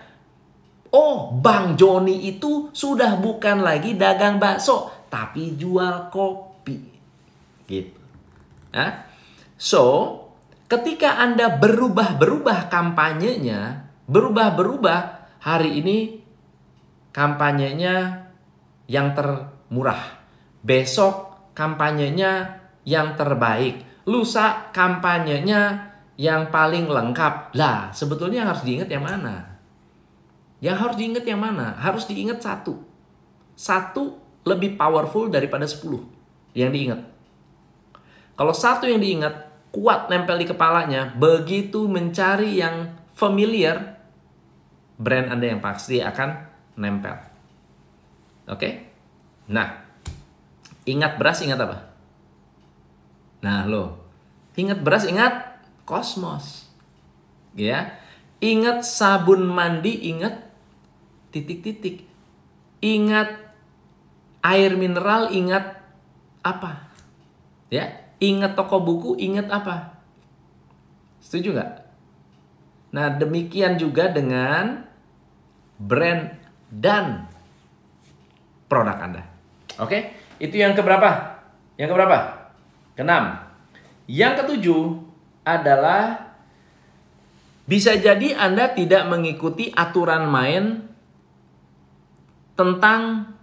Oh, 0.95 1.35
Bang 1.35 1.75
Joni 1.75 2.23
itu 2.23 2.71
sudah 2.71 3.19
bukan 3.19 3.59
lagi 3.59 3.99
dagang 3.99 4.39
bakso, 4.39 4.87
tapi 5.11 5.59
jual 5.59 6.07
kopi. 6.07 6.79
Gitu. 7.67 7.99
Nah, 8.71 9.11
so, 9.59 9.83
ketika 10.71 11.19
Anda 11.19 11.59
berubah-berubah 11.59 12.71
kampanyenya, 12.71 13.91
berubah-berubah, 14.07 14.99
hari 15.43 15.83
ini 15.83 16.23
kampanyenya 17.11 18.23
yang 18.87 19.11
termurah. 19.73 20.21
Besok 20.61 21.49
kampanyenya 21.57 22.61
yang 22.85 23.17
terbaik. 23.17 23.81
Lusa 24.05 24.69
kampanyenya 24.69 25.89
yang 26.13 26.53
paling 26.53 26.85
lengkap. 26.85 27.57
Lah, 27.57 27.89
sebetulnya 27.89 28.45
harus 28.45 28.61
diingat 28.61 28.85
yang 28.93 29.01
mana? 29.01 29.57
Yang 30.61 30.77
harus 30.77 30.95
diingat 31.01 31.25
yang 31.25 31.41
mana? 31.41 31.73
Harus 31.81 32.05
diingat 32.05 32.37
satu. 32.45 32.85
Satu 33.57 34.21
lebih 34.45 34.77
powerful 34.77 35.33
daripada 35.33 35.65
sepuluh 35.65 36.05
yang 36.53 36.69
diingat. 36.69 37.01
Kalau 38.37 38.53
satu 38.53 38.85
yang 38.85 39.01
diingat 39.01 39.49
kuat 39.73 40.05
nempel 40.13 40.37
di 40.37 40.45
kepalanya, 40.45 41.09
begitu 41.17 41.89
mencari 41.89 42.61
yang 42.61 42.93
familiar, 43.17 43.97
brand 45.01 45.33
Anda 45.33 45.49
yang 45.49 45.65
pasti 45.65 45.97
akan 45.97 46.29
nempel. 46.77 47.17
Oke? 48.53 48.92
Nah, 49.47 49.83
Ingat 50.83 51.15
beras, 51.15 51.39
ingat 51.39 51.59
apa? 51.63 51.77
Nah, 53.39 53.63
lo. 53.67 54.03
Ingat 54.59 54.83
beras, 54.83 55.07
ingat 55.07 55.63
kosmos. 55.87 56.67
Ya. 57.55 57.95
Ingat 58.43 58.83
sabun 58.83 59.47
mandi, 59.47 60.11
ingat 60.11 60.43
titik-titik. 61.31 62.03
Ingat 62.83 63.31
air 64.43 64.75
mineral, 64.75 65.31
ingat 65.31 65.79
apa? 66.43 66.91
Ya. 67.71 68.03
Ingat 68.19 68.59
toko 68.59 68.83
buku, 68.83 69.15
ingat 69.19 69.47
apa? 69.47 69.95
Setuju 71.23 71.55
nggak? 71.55 71.71
Nah, 72.91 73.07
demikian 73.15 73.79
juga 73.79 74.11
dengan 74.11 74.83
brand 75.79 76.35
dan 76.67 77.31
produk 78.67 78.99
Anda. 78.99 79.32
Oke? 79.77 79.89
Okay? 79.89 80.01
Itu 80.43 80.59
yang 80.59 80.75
keberapa? 80.77 81.39
Yang 81.77 81.89
keberapa? 81.95 82.17
Keenam. 82.93 83.41
Yang 84.05 84.33
ketujuh 84.43 84.83
adalah 85.47 86.33
bisa 87.63 87.95
jadi 87.95 88.35
Anda 88.35 88.75
tidak 88.75 89.07
mengikuti 89.07 89.71
aturan 89.71 90.27
main 90.27 90.83
tentang 92.59 93.33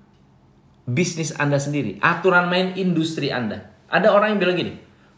bisnis 0.84 1.32
Anda 1.34 1.56
sendiri, 1.56 1.96
aturan 2.04 2.52
main 2.52 2.76
industri 2.76 3.32
Anda. 3.32 3.72
Ada 3.90 4.12
orang 4.12 4.36
yang 4.36 4.40
bilang 4.44 4.56
gini, 4.60 4.74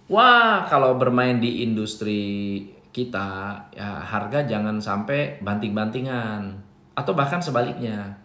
wah 0.08 0.64
kalau 0.70 0.96
bermain 0.96 1.42
di 1.42 1.66
industri 1.66 2.62
kita 2.92 3.56
ya 3.72 4.04
harga 4.04 4.44
jangan 4.44 4.78
sampai 4.78 5.40
banting-bantingan 5.40 6.60
atau 6.92 7.12
bahkan 7.16 7.40
sebaliknya 7.40 8.20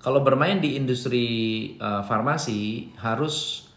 kalau 0.00 0.24
bermain 0.24 0.64
di 0.64 0.80
industri 0.80 1.26
uh, 1.76 2.00
farmasi 2.00 2.88
harus 2.96 3.68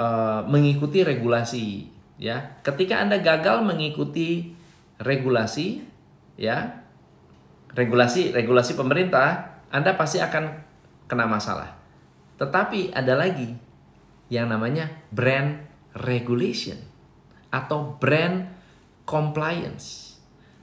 uh, 0.00 0.40
mengikuti 0.48 1.04
regulasi 1.04 1.84
ya. 2.16 2.56
Ketika 2.64 3.04
Anda 3.04 3.20
gagal 3.20 3.60
mengikuti 3.60 4.56
regulasi 4.96 5.84
ya, 6.40 6.80
regulasi 7.76 8.32
regulasi 8.32 8.72
pemerintah, 8.72 9.60
Anda 9.68 10.00
pasti 10.00 10.16
akan 10.24 10.64
kena 11.04 11.28
masalah. 11.28 11.76
Tetapi 12.40 12.96
ada 12.96 13.20
lagi 13.20 13.52
yang 14.32 14.48
namanya 14.48 14.88
brand 15.12 15.60
regulation 15.92 16.80
atau 17.52 18.00
brand 18.00 18.48
compliance. 19.04 20.16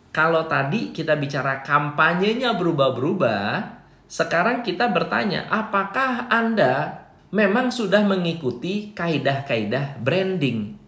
Kalau 0.09 0.49
tadi 0.49 0.89
kita 0.89 1.13
bicara 1.13 1.61
kampanyenya 1.61 2.57
berubah-berubah, 2.57 3.76
sekarang 4.07 4.63
kita 4.63 4.87
bertanya, 4.87 5.51
apakah 5.51 6.31
Anda 6.31 7.05
memang 7.35 7.75
sudah 7.75 8.07
mengikuti 8.07 8.95
kaidah-kaidah 8.95 9.99
branding? 9.99 10.79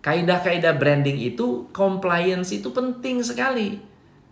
Kaidah-kaidah 0.00 0.76
branding 0.76 1.20
itu 1.20 1.68
compliance 1.72 2.52
itu 2.56 2.72
penting 2.72 3.20
sekali. 3.20 3.80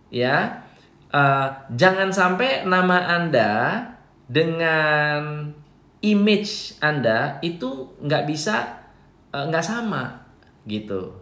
Ya. 0.09 0.65
Uh, 1.13 1.53
jangan 1.77 2.09
sampai 2.09 2.65
nama 2.65 3.21
Anda 3.21 3.85
dengan 4.25 5.53
image 6.01 6.81
Anda 6.81 7.37
itu 7.45 7.93
nggak 8.01 8.25
bisa 8.25 8.81
uh, 9.29 9.45
nggak 9.45 9.61
sama 9.61 10.25
gitu. 10.65 11.13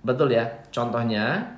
Betul 0.00 0.32
ya? 0.32 0.48
Contohnya 0.72 1.51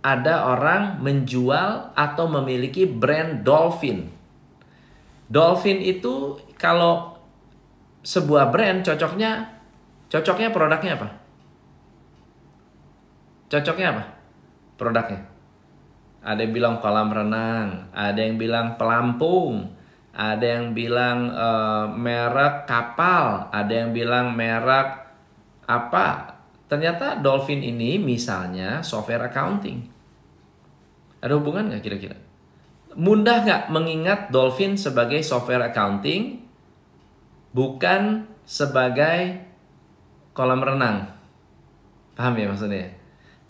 ada 0.00 0.48
orang 0.48 1.00
menjual 1.04 1.92
atau 1.92 2.24
memiliki 2.28 2.88
brand 2.88 3.44
Dolphin. 3.44 4.08
Dolphin 5.28 5.78
itu 5.84 6.40
kalau 6.56 7.20
sebuah 8.00 8.48
brand 8.48 8.80
cocoknya 8.80 9.60
cocoknya 10.08 10.48
produknya 10.50 10.92
apa? 10.96 11.08
Cocoknya 13.52 13.88
apa? 13.92 14.04
Produknya. 14.80 15.20
Ada 16.20 16.44
yang 16.44 16.52
bilang 16.52 16.74
kolam 16.80 17.08
renang, 17.12 17.88
ada 17.92 18.20
yang 18.20 18.36
bilang 18.36 18.76
pelampung, 18.76 19.72
ada 20.16 20.44
yang 20.44 20.72
bilang 20.76 21.32
uh, 21.32 21.88
merek 21.92 22.68
kapal, 22.68 23.48
ada 23.52 23.72
yang 23.72 23.92
bilang 23.92 24.36
merek 24.36 25.00
apa 25.64 26.39
Ternyata 26.70 27.18
Dolphin 27.18 27.66
ini 27.66 27.98
misalnya 27.98 28.78
software 28.86 29.26
accounting. 29.26 29.90
Ada 31.18 31.34
hubungan 31.34 31.66
nggak 31.66 31.82
kira-kira? 31.82 32.14
Mudah 32.94 33.42
nggak 33.42 33.62
mengingat 33.74 34.30
Dolphin 34.30 34.78
sebagai 34.78 35.18
software 35.26 35.66
accounting 35.66 36.46
bukan 37.50 38.30
sebagai 38.46 39.42
kolam 40.30 40.62
renang? 40.62 41.10
Paham 42.14 42.38
ya 42.38 42.46
maksudnya? 42.46 42.94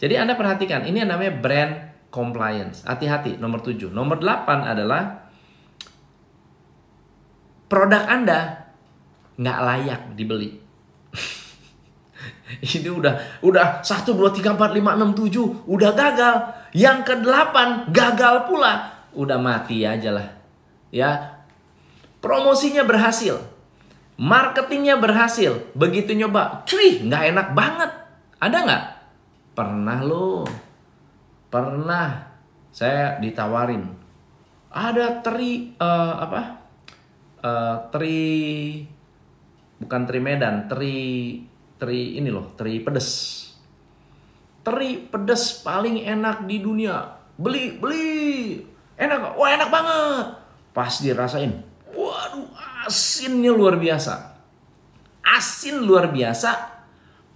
Jadi 0.01 0.17
Anda 0.17 0.33
perhatikan, 0.33 0.89
ini 0.89 1.05
yang 1.05 1.13
namanya 1.13 1.37
brand 1.37 1.73
compliance. 2.09 2.89
Hati-hati, 2.89 3.37
nomor 3.37 3.61
7. 3.61 3.93
Nomor 3.93 4.17
8 4.17 4.65
adalah 4.65 5.29
produk 7.69 8.09
Anda 8.09 8.73
nggak 9.37 9.59
layak 9.61 10.01
dibeli. 10.17 10.57
Ini 12.77 12.91
udah 12.91 13.43
udah 13.45 13.83
1 13.83 14.11
2 14.11 14.17
3 14.17 14.59
4 14.59 14.59
5 14.59 14.99
6 14.99 15.31
7 15.31 15.71
udah 15.71 15.91
gagal. 15.95 16.37
Yang 16.75 16.99
ke-8 17.13 17.57
gagal 17.91 18.35
pula. 18.47 18.73
Udah 19.15 19.39
mati 19.39 19.83
aja 19.83 20.11
lah. 20.15 20.29
Ya. 20.95 21.43
Promosinya 22.21 22.85
berhasil. 22.85 23.41
Marketingnya 24.21 25.01
berhasil. 25.01 25.73
Begitu 25.73 26.13
nyoba, 26.13 26.63
cuy, 26.69 27.09
nggak 27.09 27.25
enak 27.33 27.49
banget. 27.57 27.91
Ada 28.37 28.59
nggak? 28.69 28.85
Pernah 29.57 29.99
lo. 30.05 30.45
Pernah 31.49 32.31
saya 32.71 33.19
ditawarin 33.19 34.01
ada 34.71 35.19
teri 35.19 35.75
uh, 35.83 36.15
apa 36.23 36.41
uh, 37.43 37.77
teri 37.91 38.87
bukan 39.83 40.03
teri 40.07 40.21
Medan 40.23 40.71
teri 40.71 40.99
teri 41.81 42.21
ini 42.21 42.29
loh 42.29 42.53
teri 42.53 42.79
pedes. 42.85 43.09
Teri 44.61 45.01
pedes 45.09 45.65
paling 45.65 46.05
enak 46.05 46.45
di 46.45 46.61
dunia. 46.61 47.17
Beli 47.41 47.81
beli. 47.81 48.61
Enak 49.01 49.41
wah 49.41 49.49
enak 49.49 49.69
banget. 49.73 50.27
Pas 50.77 50.93
dirasain. 51.01 51.65
Waduh 51.97 52.53
asinnya 52.85 53.51
luar 53.57 53.81
biasa. 53.81 54.37
Asin 55.25 55.81
luar 55.81 56.13
biasa 56.13 56.81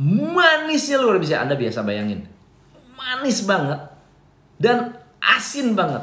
manisnya 0.00 0.98
luar 0.98 1.22
biasa. 1.22 1.46
Anda 1.46 1.54
biasa 1.54 1.86
bayangin. 1.86 2.26
Manis 2.94 3.44
banget 3.46 3.80
dan 4.58 4.98
asin 5.22 5.74
banget. 5.78 6.02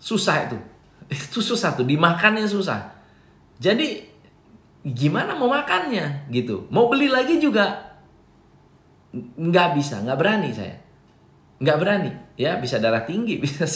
Susah 0.00 0.48
itu. 0.48 0.58
Itu 1.12 1.40
susah 1.44 1.76
tuh 1.76 1.86
dimakannya 1.86 2.46
susah. 2.48 2.94
Jadi 3.56 4.04
gimana 4.86 5.34
mau 5.34 5.50
makannya? 5.50 6.30
Gitu. 6.30 6.70
Mau 6.70 6.86
beli 6.86 7.10
lagi 7.10 7.42
juga 7.42 7.98
nggak 9.16 9.68
bisa 9.74 10.04
nggak 10.06 10.18
berani 10.18 10.50
saya. 10.54 10.76
Nggak 11.58 11.78
berani. 11.82 12.10
Ya 12.38 12.54
bisa 12.60 12.78
darah 12.78 13.02
tinggi 13.02 13.40
bisa 13.44 13.66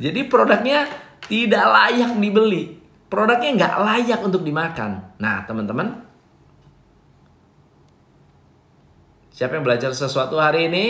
jadi 0.00 0.20
produknya 0.26 0.88
tidak 1.24 1.64
layak 1.64 2.12
dibeli. 2.16 2.76
Produknya 3.08 3.50
nggak 3.56 3.74
layak 3.80 4.20
untuk 4.20 4.44
dimakan. 4.44 5.16
Nah 5.16 5.44
teman-teman. 5.48 6.08
Siapa 9.30 9.56
yang 9.56 9.64
belajar 9.64 9.92
sesuatu 9.96 10.36
hari 10.36 10.68
ini? 10.68 10.86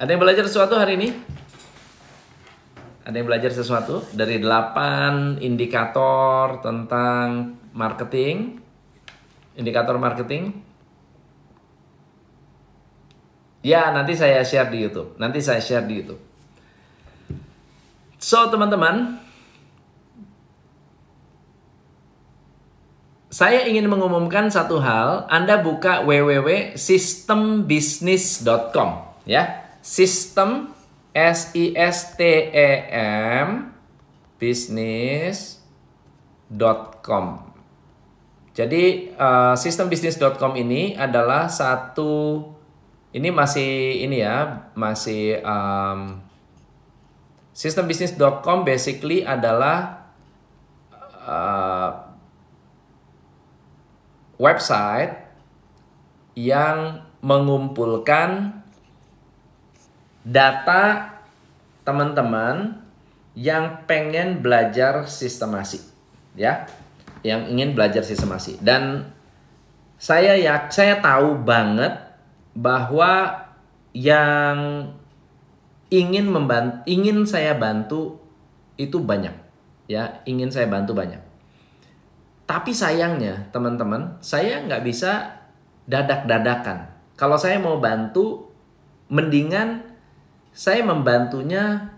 Ada 0.00 0.16
yang 0.16 0.22
belajar 0.24 0.48
sesuatu 0.48 0.74
hari 0.74 0.96
ini 0.96 1.08
ada 3.02 3.18
yang 3.18 3.26
belajar 3.26 3.50
sesuatu? 3.50 4.06
Dari 4.14 4.38
8 4.38 5.42
indikator 5.42 6.62
tentang 6.62 7.58
marketing. 7.74 8.62
Indikator 9.58 9.98
marketing? 9.98 10.62
Ya 13.62 13.94
nanti 13.94 14.14
saya 14.14 14.44
share 14.46 14.70
di 14.70 14.86
YouTube. 14.86 15.18
Nanti 15.18 15.42
saya 15.42 15.58
share 15.58 15.86
di 15.86 15.94
YouTube. 16.02 16.22
So 18.22 18.46
teman-teman 18.50 19.18
saya 23.32 23.64
ingin 23.66 23.88
mengumumkan 23.90 24.46
satu 24.46 24.78
hal. 24.78 25.26
Anda 25.26 25.58
buka 25.58 26.06
www.sistembisnis.com 26.06 28.88
ya. 29.26 29.66
Sistem 29.82 30.70
S 31.12 31.52
I 31.52 31.76
S 31.76 32.16
T 32.16 32.24
E 32.48 32.70
M 33.44 33.72
business.com. 34.40 35.66
Jadi 38.52 39.14
uh, 39.16 39.56
sistembisnis.com 39.56 40.52
ini 40.60 40.92
adalah 40.92 41.48
satu 41.48 42.44
ini 43.12 43.28
masih 43.28 44.04
ini 44.04 44.24
ya, 44.24 44.68
masih 44.72 45.40
um, 45.44 46.20
sistembisnis.com 47.52 48.64
basically 48.64 49.24
adalah 49.24 50.08
uh, 51.24 52.12
website 54.40 55.16
yang 56.32 57.04
mengumpulkan 57.20 58.61
data 60.22 61.12
teman-teman 61.82 62.78
yang 63.34 63.82
pengen 63.88 64.42
belajar 64.44 65.06
sistemasi 65.06 65.82
ya. 66.38 66.66
Yang 67.22 67.54
ingin 67.54 67.70
belajar 67.78 68.02
sistemasi. 68.02 68.58
Dan 68.58 69.14
saya 69.94 70.34
ya 70.34 70.66
saya 70.70 70.98
tahu 70.98 71.46
banget 71.46 71.94
bahwa 72.58 73.46
yang 73.94 74.90
ingin 75.92 76.26
membantu 76.26 76.82
ingin 76.88 77.22
saya 77.22 77.54
bantu 77.54 78.18
itu 78.74 78.98
banyak 78.98 79.34
ya. 79.86 80.22
Ingin 80.26 80.50
saya 80.50 80.66
bantu 80.66 80.98
banyak. 80.98 81.22
Tapi 82.42 82.74
sayangnya 82.74 83.48
teman-teman 83.54 84.18
saya 84.18 84.58
nggak 84.66 84.82
bisa 84.82 85.38
dadak-dadakan. 85.86 86.90
Kalau 87.14 87.38
saya 87.38 87.62
mau 87.62 87.78
bantu 87.78 88.50
mendingan 89.12 89.91
saya 90.52 90.84
membantunya 90.84 91.96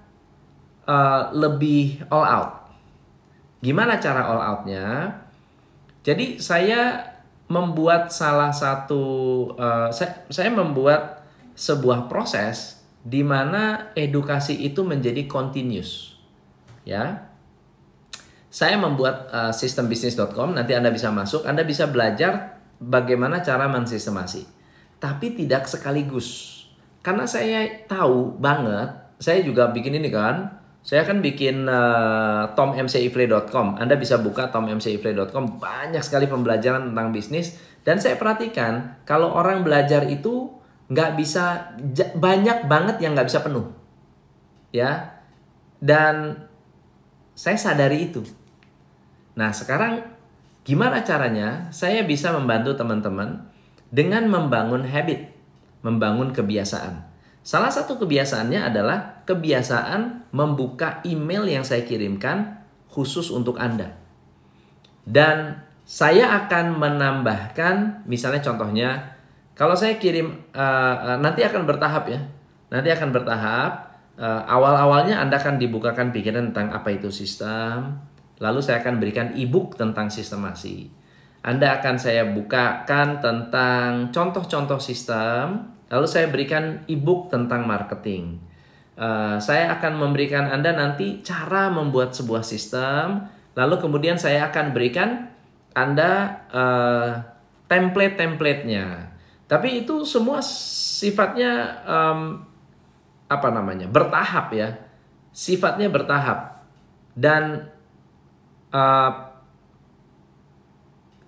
uh, 0.86 1.34
lebih 1.34 2.06
all 2.08 2.24
out. 2.24 2.52
Gimana 3.60 3.98
cara 3.98 4.30
all 4.30 4.42
outnya? 4.42 5.10
Jadi 6.06 6.38
saya 6.38 7.12
membuat 7.50 8.14
salah 8.14 8.54
satu, 8.54 9.02
uh, 9.58 9.90
saya, 9.90 10.24
saya 10.30 10.48
membuat 10.54 11.26
sebuah 11.58 12.06
proses 12.06 12.82
di 13.04 13.20
mana 13.20 13.92
edukasi 13.92 14.56
itu 14.64 14.80
menjadi 14.80 15.28
continuous, 15.28 16.16
ya. 16.88 17.28
Saya 18.48 18.78
membuat 18.78 19.28
uh, 19.34 19.50
sistembisnis.com, 19.50 20.54
nanti 20.54 20.72
Anda 20.78 20.94
bisa 20.94 21.10
masuk, 21.10 21.42
Anda 21.44 21.66
bisa 21.66 21.90
belajar 21.90 22.62
bagaimana 22.78 23.42
cara 23.42 23.66
mensistemasi. 23.66 24.46
Tapi 25.02 25.36
tidak 25.36 25.66
sekaligus 25.68 26.53
karena 27.04 27.28
saya 27.28 27.84
tahu 27.84 28.40
banget, 28.40 28.88
saya 29.20 29.44
juga 29.44 29.68
bikin 29.68 30.00
ini 30.00 30.08
kan. 30.08 30.64
Saya 30.84 31.04
kan 31.04 31.20
bikin 31.20 31.68
uh, 31.68 32.52
tommcifle.com. 32.56 33.76
Anda 33.76 33.96
bisa 34.00 34.20
buka 34.20 34.48
tommcifle.com. 34.48 35.60
Banyak 35.60 36.00
sekali 36.00 36.24
pembelajaran 36.28 36.92
tentang 36.92 37.12
bisnis. 37.12 37.60
Dan 37.84 38.00
saya 38.00 38.16
perhatikan 38.16 39.04
kalau 39.04 39.36
orang 39.36 39.60
belajar 39.60 40.08
itu 40.08 40.48
nggak 40.88 41.16
bisa 41.20 41.76
banyak 42.16 42.68
banget 42.68 42.96
yang 43.04 43.12
nggak 43.12 43.28
bisa 43.28 43.44
penuh, 43.44 43.72
ya. 44.72 45.20
Dan 45.80 46.44
saya 47.36 47.60
sadari 47.60 48.08
itu. 48.08 48.24
Nah 49.36 49.52
sekarang 49.52 50.04
gimana 50.64 51.04
caranya 51.04 51.68
saya 51.68 52.04
bisa 52.08 52.32
membantu 52.32 52.72
teman-teman 52.76 53.44
dengan 53.92 54.24
membangun 54.28 54.84
habit 54.88 55.33
membangun 55.84 56.32
kebiasaan. 56.32 57.12
Salah 57.44 57.68
satu 57.68 58.00
kebiasaannya 58.00 58.56
adalah 58.72 59.20
kebiasaan 59.28 60.32
membuka 60.32 61.04
email 61.04 61.44
yang 61.44 61.60
saya 61.60 61.84
kirimkan 61.84 62.64
khusus 62.88 63.28
untuk 63.28 63.60
Anda. 63.60 63.92
Dan 65.04 65.60
saya 65.84 66.32
akan 66.40 66.80
menambahkan, 66.80 68.08
misalnya 68.08 68.40
contohnya, 68.40 69.12
kalau 69.52 69.76
saya 69.76 70.00
kirim 70.00 70.32
uh, 70.56 71.20
nanti 71.20 71.44
akan 71.44 71.68
bertahap 71.68 72.08
ya, 72.08 72.20
nanti 72.72 72.88
akan 72.88 73.12
bertahap. 73.12 73.92
Uh, 74.14 74.40
awal-awalnya 74.46 75.20
Anda 75.20 75.36
akan 75.42 75.60
dibukakan 75.60 76.14
pikiran 76.14 76.54
tentang 76.54 76.72
apa 76.72 76.96
itu 76.96 77.12
sistem, 77.12 77.98
lalu 78.40 78.64
saya 78.64 78.80
akan 78.80 79.02
berikan 79.02 79.36
e-book 79.36 79.76
tentang 79.76 80.08
sistemasi. 80.08 80.88
Anda 81.44 81.76
akan 81.76 82.00
saya 82.00 82.24
bukakan 82.32 83.20
tentang 83.20 84.14
contoh-contoh 84.14 84.80
sistem, 84.80 85.73
Lalu 85.88 86.06
saya 86.08 86.26
berikan 86.28 86.84
e-book 86.88 87.28
tentang 87.28 87.68
marketing. 87.68 88.40
Uh, 88.94 89.42
saya 89.42 89.74
akan 89.74 89.98
memberikan 89.98 90.46
Anda 90.48 90.70
nanti 90.72 91.20
cara 91.20 91.68
membuat 91.68 92.14
sebuah 92.14 92.46
sistem. 92.46 93.26
Lalu 93.58 93.82
kemudian 93.82 94.16
saya 94.16 94.48
akan 94.48 94.70
berikan 94.70 95.28
Anda 95.74 96.44
uh, 96.54 97.10
template-templatenya. 97.66 99.12
Tapi 99.44 99.84
itu 99.84 100.06
semua 100.08 100.40
sifatnya 100.40 101.84
um, 101.84 102.42
apa 103.28 103.48
namanya 103.50 103.90
bertahap 103.90 104.54
ya. 104.54 104.78
Sifatnya 105.34 105.90
bertahap 105.90 106.62
dan 107.18 107.74
uh, 108.70 109.33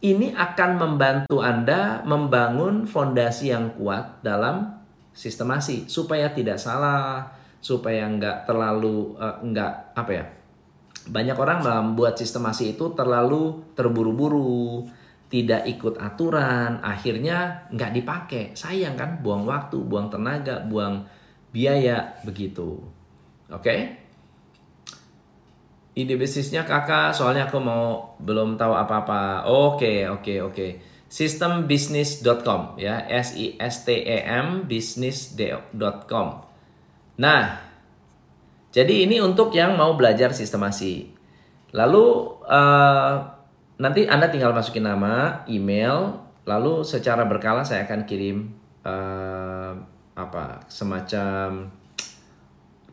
ini 0.05 0.37
akan 0.37 0.71
membantu 0.77 1.41
Anda 1.41 2.05
membangun 2.05 2.85
fondasi 2.85 3.53
yang 3.53 3.73
kuat 3.81 4.21
dalam 4.21 4.77
sistemasi 5.17 5.89
supaya 5.89 6.29
tidak 6.37 6.61
salah, 6.61 7.33
supaya 7.65 8.05
nggak 8.05 8.45
terlalu 8.45 9.17
uh, 9.17 9.41
nggak 9.41 9.97
apa 9.97 10.13
ya. 10.13 10.25
Banyak 11.07 11.39
orang 11.39 11.59
membuat 11.63 12.19
sistemasi 12.19 12.77
itu 12.77 12.93
terlalu 12.93 13.63
terburu-buru, 13.79 14.85
tidak 15.31 15.65
ikut 15.67 15.97
aturan, 16.03 16.83
akhirnya 16.83 17.71
nggak 17.71 17.95
dipakai. 17.95 18.45
Sayang 18.59 18.99
kan, 18.99 19.23
buang 19.23 19.47
waktu, 19.47 19.79
buang 19.81 20.11
tenaga, 20.11 20.61
buang 20.67 21.07
biaya 21.55 22.19
begitu. 22.27 22.83
Oke? 23.49 23.63
Okay? 23.63 24.06
Ide 25.97 26.15
bisnisnya 26.21 26.69
kakak 26.69 27.17
soalnya 27.17 27.49
aku 27.49 27.57
mau 27.57 28.15
belum 28.21 28.61
tahu 28.61 28.77
apa-apa 28.77 29.49
oke 29.49 29.81
okay, 29.81 29.99
oke 30.07 30.21
okay, 30.21 30.39
oke 30.45 30.53
okay. 30.53 30.71
sistembisnis.com 31.09 32.77
ya 32.77 33.01
s 33.09 33.33
i 33.41 33.57
s 33.57 33.89
t 33.89 34.05
e 34.05 34.21
m 34.29 34.69
business.com 34.69 36.45
nah 37.17 37.67
Jadi 38.77 39.09
ini 39.09 39.17
untuk 39.25 39.57
yang 39.57 39.73
mau 39.73 39.97
belajar 39.97 40.37
sistemasi. 40.37 41.09
Lalu 41.73 42.07
uh, 42.45 43.15
nanti 43.81 44.05
Anda 44.05 44.29
tinggal 44.29 44.53
masukin 44.53 44.85
nama, 44.85 45.49
email, 45.49 46.21
lalu 46.45 46.85
secara 46.85 47.25
berkala 47.25 47.65
saya 47.65 47.89
akan 47.89 48.05
kirim 48.05 48.53
uh, 48.85 49.73
apa 50.13 50.69
semacam 50.69 51.73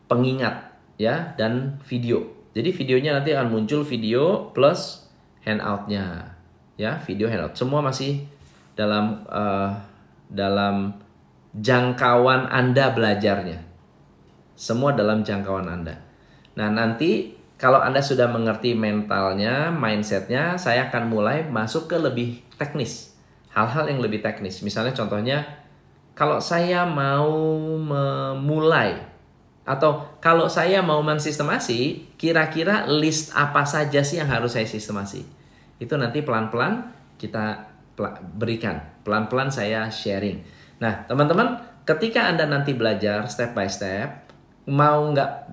pengingat 0.08 0.72
ya 0.96 1.36
dan 1.36 1.76
video. 1.84 2.32
Jadi 2.54 2.70
videonya 2.70 3.18
nanti 3.18 3.34
akan 3.34 3.50
muncul 3.50 3.82
video 3.82 4.54
plus 4.54 5.10
handoutnya 5.42 6.32
ya 6.74 6.96
video 7.02 7.28
handout 7.28 7.54
semua 7.54 7.84
masih 7.84 8.24
dalam 8.78 9.22
uh, 9.26 9.74
dalam 10.30 10.94
jangkauan 11.54 12.50
Anda 12.50 12.90
belajarnya. 12.90 13.62
Semua 14.54 14.94
dalam 14.94 15.22
jangkauan 15.22 15.66
Anda. 15.66 15.98
Nah, 16.58 16.70
nanti 16.70 17.34
kalau 17.58 17.78
Anda 17.82 18.02
sudah 18.02 18.30
mengerti 18.30 18.74
mentalnya, 18.74 19.70
mindsetnya, 19.70 20.58
saya 20.58 20.90
akan 20.90 21.10
mulai 21.10 21.46
masuk 21.46 21.90
ke 21.90 21.96
lebih 21.98 22.42
teknis. 22.58 23.14
Hal-hal 23.54 23.86
yang 23.86 24.02
lebih 24.02 24.22
teknis. 24.22 24.62
Misalnya 24.66 24.94
contohnya, 24.94 25.46
kalau 26.18 26.42
saya 26.42 26.82
mau 26.86 27.30
memulai 27.78 28.98
atau 29.64 30.20
kalau 30.20 30.44
saya 30.44 30.84
mau 30.84 31.00
mensistemasi, 31.00 32.12
kira-kira 32.20 32.84
list 32.84 33.32
apa 33.32 33.64
saja 33.64 34.04
sih 34.04 34.20
yang 34.20 34.28
harus 34.28 34.52
saya 34.52 34.68
sistemasi? 34.68 35.24
Itu 35.80 35.96
nanti 35.96 36.20
pelan-pelan 36.20 36.92
kita 37.16 37.72
berikan. 38.36 38.84
Pelan-pelan 39.08 39.48
saya 39.48 39.88
sharing. 39.88 40.44
Nah, 40.84 41.08
teman-teman, 41.08 41.64
ketika 41.88 42.28
Anda 42.28 42.44
nanti 42.44 42.76
belajar 42.76 43.24
step 43.24 43.56
by 43.56 43.64
step, 43.64 44.28
mau 44.68 45.08
nggak 45.08 45.48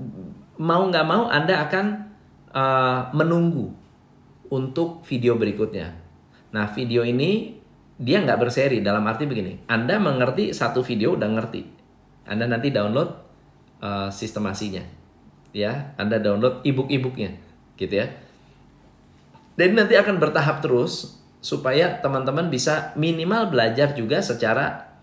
mau 0.59 0.83
nggak 0.91 1.07
mau 1.07 1.31
Anda 1.31 1.63
akan 1.71 1.85
uh, 2.51 3.01
menunggu 3.15 3.71
untuk 4.51 5.07
video 5.07 5.39
berikutnya. 5.39 5.95
Nah, 6.51 6.67
video 6.75 7.07
ini 7.07 7.63
dia 7.95 8.19
nggak 8.19 8.43
berseri 8.43 8.83
dalam 8.83 9.07
arti 9.07 9.23
begini. 9.23 9.71
Anda 9.71 10.03
mengerti 10.03 10.51
satu 10.51 10.83
video 10.83 11.15
udah 11.15 11.31
ngerti. 11.31 11.63
Anda 12.27 12.51
nanti 12.51 12.75
download 12.75 13.30
uh, 13.81 14.07
sistemasinya. 14.13 14.85
Ya, 15.51 15.91
Anda 15.99 16.21
download 16.21 16.63
ebook-ebooknya 16.63 17.35
gitu 17.75 17.99
ya. 17.99 18.07
Dan 19.59 19.75
nanti 19.75 19.99
akan 19.99 20.21
bertahap 20.21 20.63
terus 20.63 21.19
supaya 21.41 21.99
teman-teman 21.99 22.47
bisa 22.47 22.93
minimal 22.95 23.51
belajar 23.51 23.91
juga 23.97 24.21
secara 24.23 24.93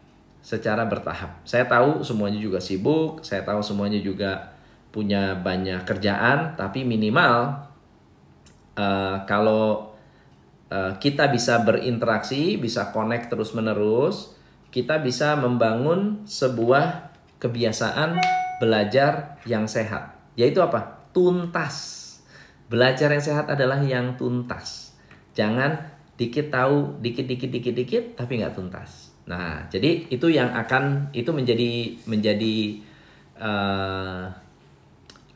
secara 0.41 0.87
bertahap. 0.87 1.43
Saya 1.45 1.67
tahu 1.69 2.01
semuanya 2.07 2.41
juga 2.41 2.63
sibuk, 2.63 3.21
saya 3.27 3.45
tahu 3.45 3.61
semuanya 3.61 4.01
juga 4.01 4.55
punya 4.89 5.37
banyak 5.37 5.85
kerjaan, 5.85 6.57
tapi 6.57 6.87
minimal 6.87 7.69
uh, 8.79 9.17
kalau 9.29 9.93
uh, 10.73 10.97
kita 10.97 11.29
bisa 11.29 11.61
berinteraksi, 11.61 12.57
bisa 12.57 12.89
connect 12.95 13.29
terus-menerus, 13.29 14.33
kita 14.73 15.03
bisa 15.03 15.37
membangun 15.37 16.25
sebuah 16.25 17.13
kebiasaan 17.43 18.17
belajar 18.59 19.39
yang 19.47 19.65
sehat. 19.65 20.15
Yaitu 20.39 20.63
apa? 20.63 21.11
Tuntas. 21.15 22.05
Belajar 22.69 23.11
yang 23.11 23.25
sehat 23.25 23.49
adalah 23.49 23.81
yang 23.81 24.15
tuntas. 24.15 24.93
Jangan 25.33 25.99
dikit 26.19 26.51
tahu 26.51 26.99
dikit 26.99 27.31
dikit 27.31 27.49
dikit 27.49 27.75
dikit 27.79 28.05
tapi 28.19 28.43
nggak 28.43 28.59
tuntas 28.59 29.15
nah 29.31 29.63
jadi 29.71 30.11
itu 30.11 30.27
yang 30.27 30.51
akan 30.51 31.15
itu 31.15 31.31
menjadi 31.31 31.95
menjadi 32.11 32.57
uh, 33.39 34.27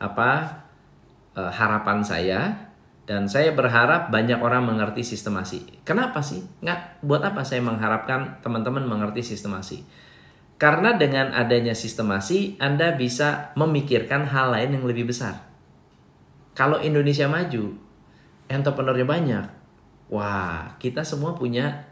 apa 0.02 0.30
uh, 1.38 1.52
harapan 1.54 2.02
saya 2.02 2.40
dan 3.06 3.30
saya 3.30 3.54
berharap 3.54 4.10
banyak 4.10 4.42
orang 4.42 4.66
mengerti 4.66 5.06
sistemasi 5.06 5.62
kenapa 5.86 6.18
sih 6.18 6.42
nggak 6.66 7.06
buat 7.06 7.22
apa 7.22 7.46
saya 7.46 7.62
mengharapkan 7.62 8.42
teman-teman 8.42 8.82
mengerti 8.82 9.22
sistemasi 9.22 9.86
karena 10.62 10.94
dengan 10.94 11.34
adanya 11.34 11.74
sistemasi 11.74 12.54
anda 12.62 12.94
bisa 12.94 13.50
memikirkan 13.58 14.30
hal 14.30 14.54
lain 14.54 14.78
yang 14.78 14.86
lebih 14.86 15.10
besar 15.10 15.42
kalau 16.54 16.78
Indonesia 16.78 17.26
maju 17.26 17.74
entrepreneurnya 18.46 19.06
banyak 19.08 19.46
wah 20.06 20.78
kita 20.78 21.02
semua 21.02 21.34
punya 21.34 21.90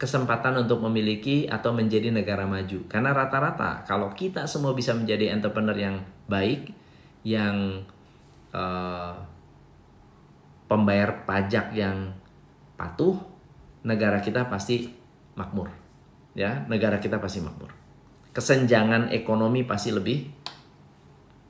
kesempatan 0.00 0.64
untuk 0.64 0.80
memiliki 0.80 1.44
atau 1.44 1.76
menjadi 1.76 2.08
negara 2.08 2.48
maju. 2.48 2.88
Karena 2.88 3.12
rata-rata 3.12 3.84
kalau 3.84 4.08
kita 4.16 4.48
semua 4.48 4.72
bisa 4.72 4.96
menjadi 4.96 5.28
entrepreneur 5.36 5.76
yang 5.76 6.00
baik, 6.24 6.72
yang 7.20 7.84
uh, 8.56 9.12
pembayar 10.64 11.28
pajak 11.28 11.76
yang 11.76 12.16
patuh, 12.80 13.20
negara 13.84 14.24
kita 14.24 14.48
pasti 14.48 14.88
makmur. 15.36 15.68
Ya, 16.32 16.64
negara 16.64 16.96
kita 16.96 17.20
pasti 17.20 17.44
makmur. 17.44 17.79
Kesenjangan 18.30 19.10
ekonomi 19.10 19.66
pasti 19.66 19.90
lebih 19.90 20.26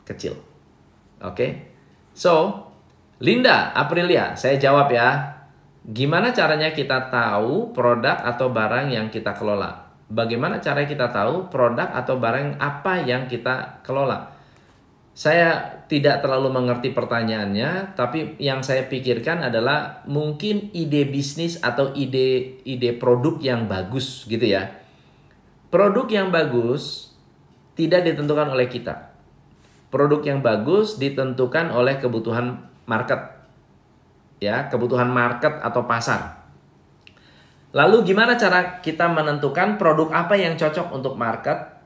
kecil. 0.08 0.34
Oke. 1.20 1.34
Okay? 1.36 1.50
So, 2.16 2.66
Linda 3.20 3.76
Aprilia, 3.76 4.34
saya 4.34 4.56
jawab 4.56 4.88
ya. 4.90 5.38
Gimana 5.80 6.32
caranya 6.36 6.72
kita 6.76 7.08
tahu 7.08 7.72
produk 7.72 8.20
atau 8.20 8.52
barang 8.52 8.92
yang 8.92 9.08
kita 9.08 9.32
kelola? 9.36 9.92
Bagaimana 10.10 10.58
cara 10.58 10.84
kita 10.84 11.08
tahu 11.08 11.48
produk 11.52 11.88
atau 11.94 12.18
barang 12.18 12.58
apa 12.58 13.04
yang 13.04 13.30
kita 13.30 13.80
kelola? 13.86 14.32
Saya 15.14 15.80
tidak 15.84 16.24
terlalu 16.24 16.48
mengerti 16.48 16.96
pertanyaannya, 16.96 17.92
tapi 17.92 18.40
yang 18.40 18.64
saya 18.64 18.88
pikirkan 18.88 19.44
adalah 19.44 20.00
mungkin 20.08 20.72
ide 20.72 21.04
bisnis 21.04 21.60
atau 21.60 21.92
ide 21.92 22.60
ide 22.64 22.96
produk 22.96 23.36
yang 23.44 23.68
bagus 23.68 24.24
gitu 24.24 24.48
ya. 24.48 24.79
Produk 25.70 26.06
yang 26.10 26.34
bagus 26.34 27.14
tidak 27.78 28.02
ditentukan 28.04 28.50
oleh 28.50 28.66
kita. 28.66 29.14
Produk 29.90 30.22
yang 30.26 30.42
bagus 30.42 30.98
ditentukan 30.98 31.70
oleh 31.70 31.98
kebutuhan 31.98 32.66
market 32.86 33.40
ya 34.40 34.66
kebutuhan 34.72 35.06
market 35.12 35.60
atau 35.60 35.84
pasar. 35.84 36.40
Lalu 37.70 38.02
gimana 38.02 38.34
cara 38.34 38.82
kita 38.82 39.06
menentukan 39.06 39.78
produk 39.78 40.10
apa 40.10 40.34
yang 40.34 40.58
cocok 40.58 40.90
untuk 40.90 41.14
market? 41.14 41.78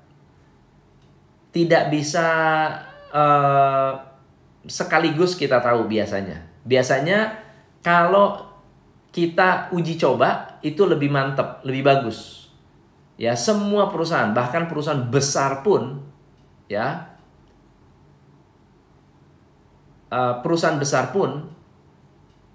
Tidak 1.52 1.92
bisa 1.92 2.26
uh, 3.12 3.92
sekaligus 4.64 5.36
kita 5.36 5.60
tahu 5.60 5.84
biasanya. 5.84 6.40
Biasanya 6.64 7.36
kalau 7.84 8.48
kita 9.12 9.68
uji 9.76 10.00
coba 10.00 10.56
itu 10.64 10.88
lebih 10.88 11.12
mantap, 11.12 11.60
lebih 11.68 11.84
bagus. 11.84 12.43
Ya, 13.14 13.38
semua 13.38 13.90
perusahaan, 13.94 14.34
bahkan 14.34 14.66
perusahaan 14.66 15.06
besar 15.06 15.62
pun 15.62 16.02
ya 16.66 17.14
uh, 20.14 20.34
perusahaan 20.40 20.78
besar 20.78 21.10
pun 21.10 21.46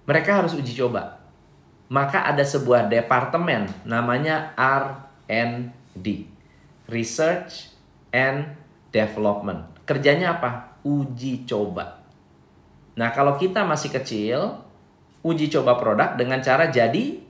mereka 0.07 0.41
harus 0.41 0.57
uji 0.57 0.73
coba. 0.73 1.21
Maka 1.89 2.25
ada 2.25 2.41
sebuah 2.45 2.89
departemen 2.89 3.69
namanya 3.85 4.53
R&D. 4.57 6.05
Research 6.89 7.69
and 8.09 8.57
Development. 8.89 9.69
Kerjanya 9.85 10.41
apa? 10.41 10.81
Uji 10.81 11.45
coba. 11.45 12.01
Nah, 12.97 13.13
kalau 13.13 13.37
kita 13.37 13.61
masih 13.61 13.93
kecil, 13.93 14.57
uji 15.21 15.45
coba 15.53 15.77
produk 15.77 16.17
dengan 16.17 16.41
cara 16.41 16.73
jadi 16.73 17.21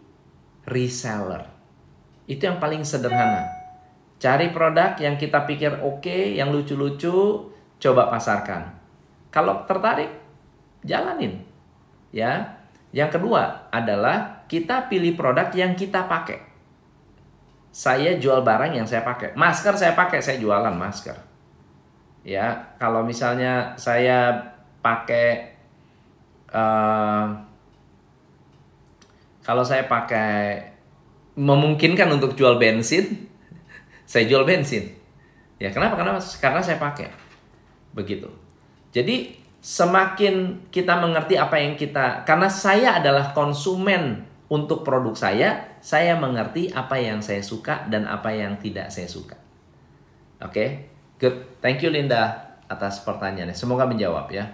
reseller. 0.63 1.58
Itu 2.29 2.45
yang 2.45 2.61
paling 2.61 2.85
sederhana. 2.85 3.49
Cari 4.21 4.53
produk 4.53 4.93
yang 5.01 5.17
kita 5.17 5.49
pikir 5.49 5.81
oke, 5.81 6.05
okay, 6.05 6.37
yang 6.37 6.53
lucu-lucu, 6.53 7.49
coba 7.81 8.13
pasarkan. 8.13 8.69
Kalau 9.33 9.65
tertarik, 9.65 10.13
jalanin. 10.85 11.41
Ya, 12.13 12.61
yang 12.93 13.09
kedua 13.09 13.69
adalah 13.73 14.45
kita 14.45 14.85
pilih 14.85 15.17
produk 15.17 15.49
yang 15.57 15.73
kita 15.73 16.05
pakai. 16.05 16.45
Saya 17.73 18.17
jual 18.21 18.45
barang 18.45 18.77
yang 18.77 18.85
saya 18.85 19.01
pakai. 19.01 19.33
Masker 19.33 19.73
saya 19.73 19.93
pakai, 19.97 20.21
saya 20.21 20.37
jualan 20.37 20.73
masker. 20.73 21.17
Ya, 22.21 22.75
kalau 22.77 23.01
misalnya 23.01 23.73
saya 23.79 24.37
pakai 24.85 25.57
uh, 26.53 27.25
kalau 29.45 29.65
saya 29.65 29.89
pakai 29.89 30.68
memungkinkan 31.39 32.11
untuk 32.11 32.35
jual 32.35 32.59
bensin, 32.59 33.31
saya 34.03 34.27
jual 34.27 34.43
bensin. 34.43 34.91
Ya, 35.55 35.71
kenapa? 35.71 35.95
Karena 35.95 36.19
karena 36.19 36.59
saya 36.59 36.75
pakai. 36.75 37.07
Begitu. 37.95 38.27
Jadi 38.91 39.39
semakin 39.63 40.67
kita 40.71 40.99
mengerti 40.99 41.35
apa 41.35 41.59
yang 41.59 41.75
kita 41.79 42.23
karena 42.23 42.47
saya 42.51 42.99
adalah 42.99 43.31
konsumen 43.31 44.27
untuk 44.51 44.83
produk 44.83 45.15
saya, 45.15 45.79
saya 45.79 46.17
mengerti 46.19 46.73
apa 46.73 46.99
yang 46.99 47.23
saya 47.23 47.39
suka 47.39 47.87
dan 47.87 48.09
apa 48.09 48.33
yang 48.35 48.59
tidak 48.59 48.91
saya 48.91 49.07
suka. 49.07 49.39
Oke, 50.39 50.51
okay? 50.51 50.67
good. 51.21 51.35
Thank 51.63 51.85
you 51.87 51.91
Linda. 51.93 52.49
atas 52.69 53.01
pertanyaannya. 53.01 53.57
Semoga 53.57 53.89
menjawab 53.89 54.29
ya. 54.29 54.45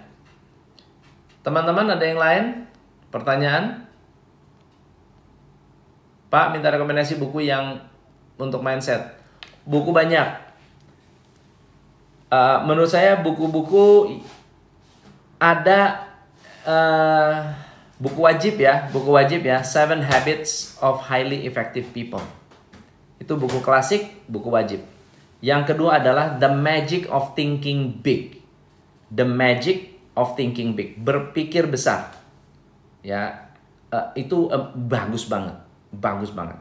Teman-teman 1.44 1.84
ada 1.84 2.00
yang 2.00 2.16
lain? 2.16 2.44
Pertanyaan? 3.12 3.84
Pak, 6.36 6.52
minta 6.52 6.68
rekomendasi 6.68 7.16
buku 7.16 7.48
yang 7.48 7.80
untuk 8.36 8.60
mindset. 8.60 9.16
Buku 9.64 9.88
banyak. 9.88 10.36
Uh, 12.28 12.60
menurut 12.68 12.92
saya 12.92 13.16
buku-buku 13.24 14.20
ada 15.40 16.12
uh, 16.68 17.56
buku 17.96 18.20
wajib 18.20 18.60
ya, 18.60 18.84
buku 18.92 19.16
wajib 19.16 19.48
ya, 19.48 19.64
Seven 19.64 20.04
Habits 20.04 20.76
of 20.84 21.00
Highly 21.08 21.48
Effective 21.48 21.88
People. 21.96 22.20
Itu 23.16 23.40
buku 23.40 23.64
klasik, 23.64 24.28
buku 24.28 24.52
wajib. 24.52 24.84
Yang 25.40 25.72
kedua 25.72 26.04
adalah 26.04 26.36
The 26.36 26.52
Magic 26.52 27.08
of 27.08 27.32
Thinking 27.32 28.04
Big. 28.04 28.44
The 29.08 29.24
Magic 29.24 29.96
of 30.12 30.36
Thinking 30.36 30.76
Big, 30.76 31.00
berpikir 31.00 31.64
besar. 31.64 32.12
Ya, 33.00 33.48
uh, 33.88 34.12
itu 34.12 34.52
uh, 34.52 34.76
bagus 34.76 35.24
banget, 35.24 35.56
bagus 36.00 36.32
banget. 36.32 36.56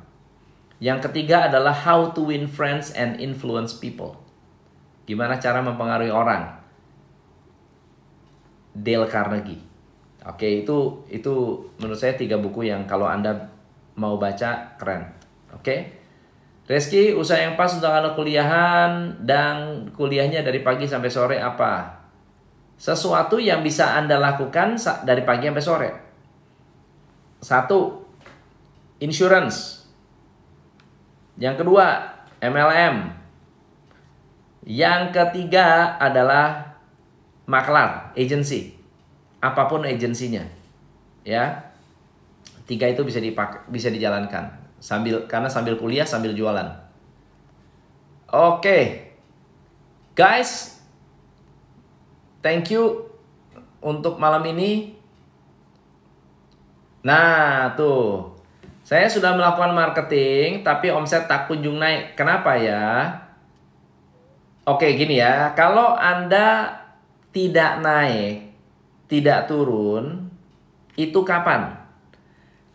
Yang 0.84 1.08
ketiga 1.10 1.48
adalah 1.48 1.72
How 1.72 2.12
to 2.12 2.28
Win 2.28 2.52
Friends 2.52 2.92
and 2.92 3.20
Influence 3.24 3.76
People. 3.76 4.20
Gimana 5.08 5.40
cara 5.40 5.64
mempengaruhi 5.64 6.12
orang? 6.12 6.52
Dale 8.76 9.08
Carnegie. 9.08 9.64
Oke, 10.26 10.66
itu 10.66 11.06
itu 11.08 11.34
menurut 11.80 11.96
saya 11.96 12.18
tiga 12.18 12.36
buku 12.42 12.68
yang 12.68 12.84
kalau 12.90 13.06
Anda 13.08 13.32
mau 13.96 14.20
baca 14.20 14.76
keren. 14.76 15.06
Oke. 15.56 16.04
Reski, 16.66 17.14
usaha 17.14 17.38
yang 17.38 17.54
pas 17.54 17.70
untuk 17.78 17.94
anak 17.94 18.18
kuliahan 18.18 19.22
dan 19.22 19.86
kuliahnya 19.94 20.42
dari 20.42 20.66
pagi 20.66 20.90
sampai 20.90 21.14
sore 21.14 21.38
apa? 21.38 21.94
Sesuatu 22.74 23.38
yang 23.38 23.62
bisa 23.62 23.94
Anda 23.94 24.18
lakukan 24.18 24.74
dari 25.06 25.22
pagi 25.22 25.46
sampai 25.46 25.62
sore. 25.64 25.90
Satu, 27.38 28.05
insurance. 29.00 29.88
Yang 31.36 31.66
kedua, 31.66 32.16
MLM. 32.40 33.12
Yang 34.66 35.02
ketiga 35.14 36.00
adalah 36.02 36.80
maklar, 37.46 38.16
agency. 38.18 38.74
Apa 39.44 39.70
pun 39.70 39.86
agensinya. 39.86 40.42
Ya. 41.22 41.74
Tiga 42.66 42.90
itu 42.90 43.06
bisa 43.06 43.22
dipakai, 43.22 43.62
bisa 43.70 43.94
dijalankan 43.94 44.66
sambil 44.86 45.26
karena 45.26 45.50
sambil 45.50 45.78
kuliah 45.82 46.06
sambil 46.06 46.34
jualan. 46.38 46.66
Oke. 48.30 48.62
Okay. 48.62 48.84
Guys, 50.16 50.80
thank 52.40 52.72
you 52.72 53.12
untuk 53.84 54.16
malam 54.16 54.46
ini. 54.48 54.96
Nah, 57.04 57.76
tuh. 57.76 58.35
Saya 58.86 59.10
sudah 59.10 59.34
melakukan 59.34 59.74
marketing 59.74 60.62
tapi 60.62 60.94
omset 60.94 61.26
tak 61.26 61.50
kunjung 61.50 61.82
naik. 61.82 62.14
Kenapa 62.14 62.54
ya? 62.54 63.10
Oke, 64.62 64.94
gini 64.94 65.18
ya. 65.18 65.58
Kalau 65.58 65.98
Anda 65.98 66.70
tidak 67.34 67.82
naik, 67.82 68.54
tidak 69.10 69.50
turun, 69.50 70.30
itu 70.94 71.18
kapan? 71.26 71.74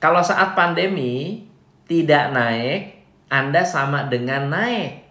Kalau 0.02 0.18
saat 0.18 0.58
pandemi, 0.58 1.46
tidak 1.86 2.34
naik, 2.34 3.06
Anda 3.30 3.62
sama 3.62 4.10
dengan 4.10 4.50
naik. 4.50 5.06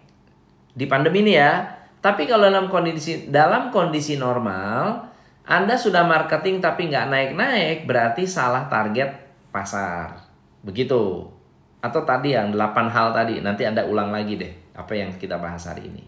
Di 0.76 0.84
pandemi 0.84 1.24
ini 1.24 1.40
ya. 1.40 1.80
Tapi 2.04 2.28
kalau 2.28 2.48
dalam 2.48 2.68
kondisi 2.68 3.28
dalam 3.32 3.72
kondisi 3.72 4.20
normal, 4.20 5.08
Anda 5.48 5.80
sudah 5.80 6.04
marketing 6.04 6.60
tapi 6.60 6.92
nggak 6.92 7.08
naik-naik, 7.08 7.88
berarti 7.88 8.28
salah 8.28 8.68
target 8.68 9.16
pasar. 9.48 10.29
Begitu. 10.64 11.26
Atau 11.80 12.04
tadi 12.04 12.36
yang 12.36 12.52
8 12.52 12.92
hal 12.92 13.16
tadi, 13.16 13.40
nanti 13.40 13.64
Anda 13.64 13.88
ulang 13.88 14.12
lagi 14.12 14.36
deh 14.36 14.52
apa 14.76 14.92
yang 14.92 15.12
kita 15.16 15.40
bahas 15.40 15.64
hari 15.64 15.88
ini. 15.88 16.04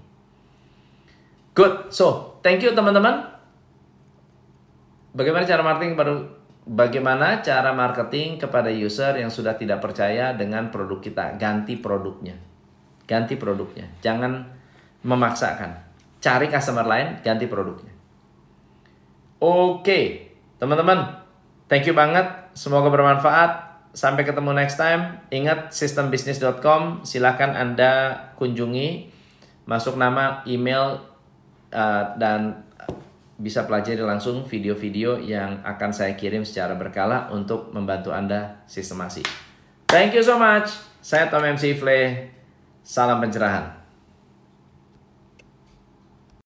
Good. 1.53 1.93
So, 1.93 2.37
thank 2.41 2.65
you 2.65 2.73
teman-teman. 2.73 3.29
Bagaimana 5.13 5.45
cara 5.45 5.61
marketing 5.61 5.93
baru 5.93 6.17
bagaimana 6.65 7.45
cara 7.45 7.75
marketing 7.77 8.41
kepada 8.41 8.73
user 8.73 9.13
yang 9.19 9.29
sudah 9.29 9.57
tidak 9.61 9.85
percaya 9.85 10.33
dengan 10.33 10.73
produk 10.73 11.01
kita. 11.05 11.37
Ganti 11.37 11.77
produknya. 11.77 12.37
Ganti 13.05 13.37
produknya. 13.37 13.89
Jangan 14.01 14.49
memaksakan. 15.05 15.93
Cari 16.23 16.47
customer 16.49 16.87
lain, 16.87 17.21
ganti 17.21 17.51
produknya. 17.51 17.93
Oke, 19.43 20.31
teman-teman. 20.63 21.19
Thank 21.67 21.91
you 21.91 21.97
banget. 21.99 22.25
Semoga 22.55 22.89
bermanfaat. 22.89 23.72
Sampai 23.93 24.25
ketemu 24.25 24.57
next 24.57 24.81
time. 24.81 25.21
Ingat 25.29 25.73
sistembisnis.com. 25.73 27.05
Silahkan 27.05 27.53
Anda 27.53 28.17
kunjungi. 28.41 29.13
Masuk 29.69 30.01
nama, 30.01 30.41
email, 30.49 30.99
uh, 31.71 32.05
dan 32.17 32.65
bisa 33.43 33.67
pelajari 33.67 34.01
langsung 34.01 34.47
video-video 34.47 35.19
yang 35.19 35.61
akan 35.67 35.91
saya 35.91 36.15
kirim 36.15 36.47
secara 36.47 36.79
berkala 36.79 37.29
untuk 37.35 37.75
membantu 37.75 38.15
Anda 38.15 38.65
sistemasi. 38.71 39.23
Thank 39.91 40.17
you 40.17 40.25
so 40.25 40.41
much. 40.41 40.73
Saya 41.05 41.29
Tom 41.29 41.45
MC 41.45 41.77
Fle. 41.77 42.33
Salam 42.83 43.21
pencerahan. 43.21 43.82